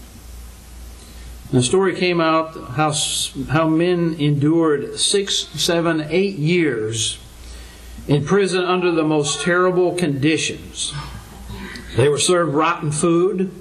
the 1.52 1.64
story 1.64 1.96
came 1.96 2.22
out 2.22 2.56
how, 2.72 2.94
how 3.50 3.68
men 3.68 4.16
endured 4.20 5.00
six, 5.00 5.48
seven, 5.60 6.06
eight 6.10 6.36
years 6.36 7.18
in 8.08 8.26
prison 8.26 8.64
under 8.64 8.92
the 8.92 9.04
most 9.04 9.42
terrible 9.42 9.96
conditions. 9.96 10.94
They 11.96 12.10
were 12.10 12.20
served 12.20 12.54
rotten 12.54 12.92
food. 12.92 13.52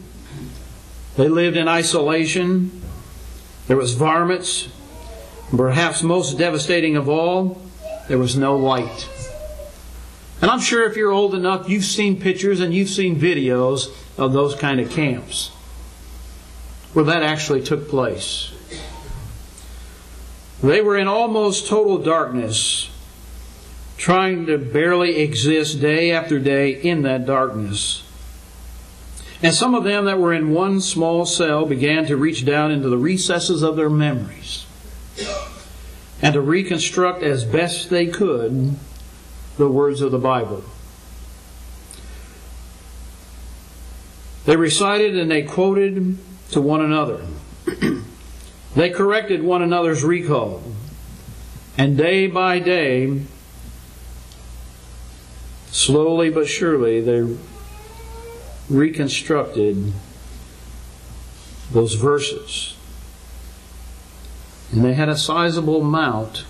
They 1.17 1.29
lived 1.29 1.57
in 1.57 1.69
isolation. 1.69 2.83
There 3.67 3.79
was 3.79 3.95
varmints. 3.95 4.69
Perhaps 5.57 6.03
most 6.03 6.37
devastating 6.37 6.97
of 6.97 7.09
all, 7.09 7.63
there 8.09 8.19
was 8.19 8.37
no 8.37 8.57
light. 8.57 9.09
And 10.41 10.51
I'm 10.51 10.61
sure 10.61 10.89
if 10.89 10.97
you're 10.97 11.13
old 11.13 11.35
enough, 11.35 11.69
you've 11.69 11.85
seen 11.85 12.21
pictures 12.21 12.61
and 12.61 12.75
you've 12.75 12.91
seen 12.91 13.19
videos 13.19 13.91
of 14.19 14.33
those 14.33 14.55
kind 14.55 14.81
of 14.81 14.91
camps 14.91 15.51
where 16.93 17.05
that 17.05 17.23
actually 17.23 17.63
took 17.63 17.89
place. 17.89 18.53
They 20.63 20.81
were 20.81 20.97
in 20.97 21.09
almost 21.09 21.69
total 21.69 21.99
darkness, 21.99 22.91
trying 23.99 24.47
to 24.47 24.57
barely 24.57 25.17
exist 25.17 25.81
day 25.81 26.11
after 26.13 26.39
day 26.39 26.71
in 26.71 27.03
that 27.03 27.27
darkness. 27.27 28.03
And 29.43 29.55
some 29.55 29.75
of 29.75 29.85
them 29.85 30.07
that 30.07 30.19
were 30.19 30.33
in 30.33 30.55
one 30.55 30.81
small 30.81 31.27
cell 31.27 31.67
began 31.67 32.07
to 32.07 32.17
reach 32.17 32.47
down 32.47 32.71
into 32.71 32.89
the 32.89 32.97
recesses 32.97 33.63
of 33.63 33.77
their 33.77 33.91
memories 33.91 34.65
and 36.23 36.33
to 36.33 36.41
reconstruct 36.41 37.23
as 37.23 37.45
best 37.45 37.91
they 37.91 38.07
could 38.07 38.75
the 39.57 39.69
words 39.69 40.01
of 40.01 40.13
the 40.13 40.19
Bible. 40.19 40.65
They 44.45 44.57
recited 44.57 45.17
and 45.17 45.31
they 45.31 45.43
quoted 45.43 46.19
to 46.53 46.61
one 46.61 46.81
another. 46.81 47.27
they 48.75 48.91
corrected 48.91 49.43
one 49.43 49.63
another's 49.63 50.05
recall. 50.05 50.63
And 51.77 51.97
day 51.97 52.27
by 52.27 52.59
day, 52.59 53.23
slowly 55.71 56.31
but 56.31 56.47
surely, 56.47 57.01
they 57.01 57.37
reconstructed 58.69 59.93
those 61.73 61.95
verses. 61.95 62.77
And 64.73 64.85
they 64.85 64.95
had 64.95 65.09
a 65.09 65.17
sizable 65.17 65.83
amount 65.83 66.45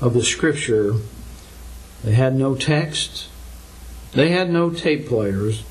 of 0.00 0.14
the 0.14 0.22
scripture. 0.22 0.94
They 2.04 2.12
had 2.12 2.34
no 2.34 2.54
text. 2.54 3.28
They 4.12 4.30
had 4.30 4.50
no 4.50 4.70
tape 4.70 5.06
players. 5.06 5.64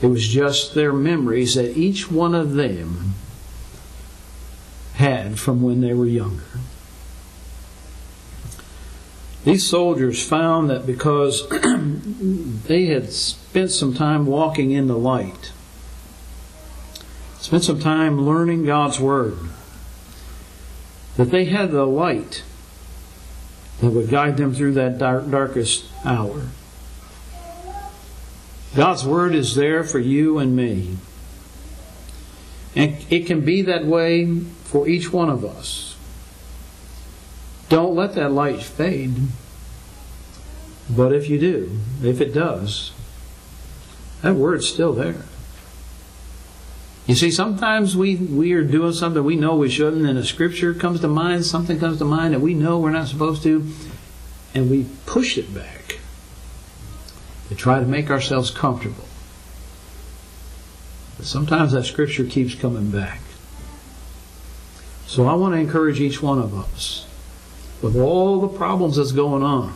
It 0.00 0.06
was 0.06 0.26
just 0.26 0.74
their 0.74 0.92
memories 0.92 1.54
that 1.54 1.76
each 1.76 2.10
one 2.10 2.34
of 2.34 2.54
them 2.54 3.14
had 4.94 5.38
from 5.38 5.62
when 5.62 5.80
they 5.80 5.94
were 5.94 6.06
younger. 6.06 6.44
These 9.44 9.68
soldiers 9.68 10.24
found 10.24 10.70
that 10.70 10.86
because 10.86 11.48
they 12.68 12.86
had 12.86 13.12
spent 13.12 13.72
some 13.72 13.92
time 13.94 14.26
walking 14.26 14.70
in 14.70 14.86
the 14.86 14.96
light, 14.96 15.50
spent 17.38 17.64
some 17.64 17.80
time 17.80 18.24
learning 18.24 18.64
God's 18.64 19.00
Word, 19.00 19.36
that 21.16 21.30
they 21.30 21.46
had 21.46 21.72
the 21.72 21.84
light 21.84 22.44
that 23.82 23.90
would 23.90 24.08
guide 24.08 24.36
them 24.36 24.54
through 24.54 24.74
that 24.74 24.96
dark, 24.96 25.28
darkest 25.28 25.86
hour. 26.04 26.42
God's 28.76 29.04
Word 29.04 29.34
is 29.34 29.56
there 29.56 29.82
for 29.82 29.98
you 29.98 30.38
and 30.38 30.54
me. 30.54 30.96
And 32.76 33.04
it 33.10 33.26
can 33.26 33.40
be 33.44 33.60
that 33.62 33.84
way 33.84 34.38
for 34.64 34.88
each 34.88 35.12
one 35.12 35.28
of 35.28 35.44
us. 35.44 35.96
Don't 37.68 37.96
let 37.96 38.14
that 38.14 38.30
light 38.30 38.62
fade. 38.62 39.14
But 40.88 41.12
if 41.12 41.28
you 41.28 41.40
do, 41.40 41.80
if 42.04 42.20
it 42.20 42.32
does, 42.32 42.92
that 44.22 44.36
word's 44.36 44.68
still 44.68 44.92
there. 44.92 45.24
You 47.12 47.16
see, 47.16 47.30
sometimes 47.30 47.94
we, 47.94 48.16
we 48.16 48.54
are 48.54 48.64
doing 48.64 48.94
something 48.94 49.22
we 49.22 49.36
know 49.36 49.54
we 49.54 49.68
shouldn't, 49.68 50.06
and 50.06 50.18
a 50.18 50.24
scripture 50.24 50.72
comes 50.72 51.02
to 51.02 51.08
mind, 51.08 51.44
something 51.44 51.78
comes 51.78 51.98
to 51.98 52.06
mind 52.06 52.32
that 52.32 52.40
we 52.40 52.54
know 52.54 52.78
we're 52.78 52.90
not 52.90 53.06
supposed 53.06 53.42
to, 53.42 53.68
and 54.54 54.70
we 54.70 54.86
push 55.04 55.36
it 55.36 55.54
back 55.54 55.98
to 57.50 57.54
try 57.54 57.80
to 57.80 57.84
make 57.84 58.10
ourselves 58.10 58.50
comfortable. 58.50 59.04
But 61.18 61.26
sometimes 61.26 61.72
that 61.72 61.84
scripture 61.84 62.24
keeps 62.24 62.54
coming 62.54 62.90
back. 62.90 63.20
So 65.06 65.26
I 65.26 65.34
want 65.34 65.54
to 65.54 65.60
encourage 65.60 66.00
each 66.00 66.22
one 66.22 66.38
of 66.38 66.58
us 66.58 67.06
with 67.82 67.94
all 67.94 68.40
the 68.40 68.48
problems 68.48 68.96
that's 68.96 69.12
going 69.12 69.42
on, 69.42 69.74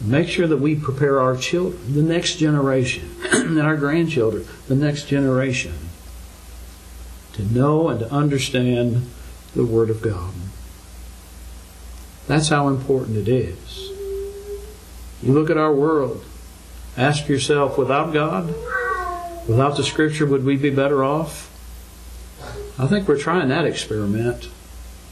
make 0.00 0.28
sure 0.28 0.46
that 0.46 0.56
we 0.56 0.74
prepare 0.74 1.20
our 1.20 1.36
children, 1.36 1.94
the 1.94 2.02
next 2.02 2.36
generation, 2.36 3.10
and 3.32 3.60
our 3.60 3.76
grandchildren, 3.76 4.46
the 4.68 4.74
next 4.74 5.06
generation, 5.06 5.74
to 7.32 7.42
know 7.42 7.88
and 7.88 8.00
to 8.00 8.12
understand 8.12 9.08
the 9.54 9.64
Word 9.64 9.90
of 9.90 10.02
God. 10.02 10.32
That's 12.26 12.48
how 12.48 12.68
important 12.68 13.16
it 13.16 13.28
is. 13.28 13.90
You 15.22 15.32
look 15.32 15.50
at 15.50 15.56
our 15.56 15.72
world, 15.72 16.24
ask 16.96 17.28
yourself, 17.28 17.78
without 17.78 18.12
God, 18.12 18.54
without 19.48 19.76
the 19.76 19.84
Scripture, 19.84 20.26
would 20.26 20.44
we 20.44 20.56
be 20.56 20.70
better 20.70 21.04
off? 21.04 21.50
I 22.78 22.86
think 22.86 23.06
we're 23.06 23.18
trying 23.18 23.48
that 23.48 23.64
experiment. 23.64 24.48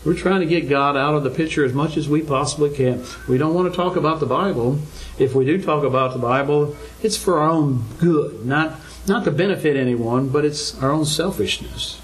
We're 0.05 0.15
trying 0.15 0.41
to 0.41 0.47
get 0.47 0.69
God 0.69 0.97
out 0.97 1.15
of 1.15 1.23
the 1.23 1.31
picture 1.31 1.65
as 1.65 1.73
much 1.73 1.97
as 1.97 2.09
we 2.09 2.23
possibly 2.23 2.75
can. 2.75 3.05
We 3.29 3.39
don't 3.39 3.55
want 3.55 3.71
to 3.71 3.77
talk 3.77 3.95
about 3.95 4.19
the 4.19 4.27
Bible. 4.27 4.81
If 5.19 5.35
we 5.35 5.45
do 5.45 5.63
talk 5.63 5.85
about 5.85 6.13
the 6.13 6.19
Bible, 6.19 6.77
it's 7.03 7.17
for 7.17 7.39
our 7.39 7.49
own 7.49 7.85
good, 7.99 8.45
not 8.45 8.81
not 9.07 9.25
to 9.25 9.31
benefit 9.31 9.77
anyone, 9.77 10.29
but 10.29 10.45
it's 10.45 10.81
our 10.83 10.91
own 10.91 11.05
selfishness. 11.05 12.01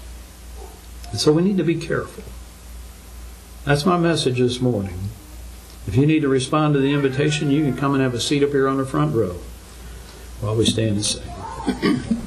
And 1.11 1.19
so 1.19 1.31
we 1.31 1.41
need 1.41 1.57
to 1.57 1.63
be 1.63 1.75
careful. 1.75 2.23
That's 3.65 3.85
my 3.85 3.97
message 3.97 4.39
this 4.39 4.61
morning. 4.61 5.09
If 5.87 5.95
you 5.95 6.05
need 6.05 6.21
to 6.21 6.27
respond 6.27 6.73
to 6.73 6.79
the 6.79 6.93
invitation, 6.93 7.51
you 7.51 7.63
can 7.63 7.75
come 7.75 7.93
and 7.93 8.03
have 8.03 8.13
a 8.13 8.19
seat 8.19 8.43
up 8.43 8.51
here 8.51 8.67
on 8.67 8.77
the 8.77 8.85
front 8.85 9.15
row 9.15 9.37
while 10.39 10.55
we 10.55 10.65
stand 10.65 10.97
and 10.97 11.05
sing. 11.05 12.21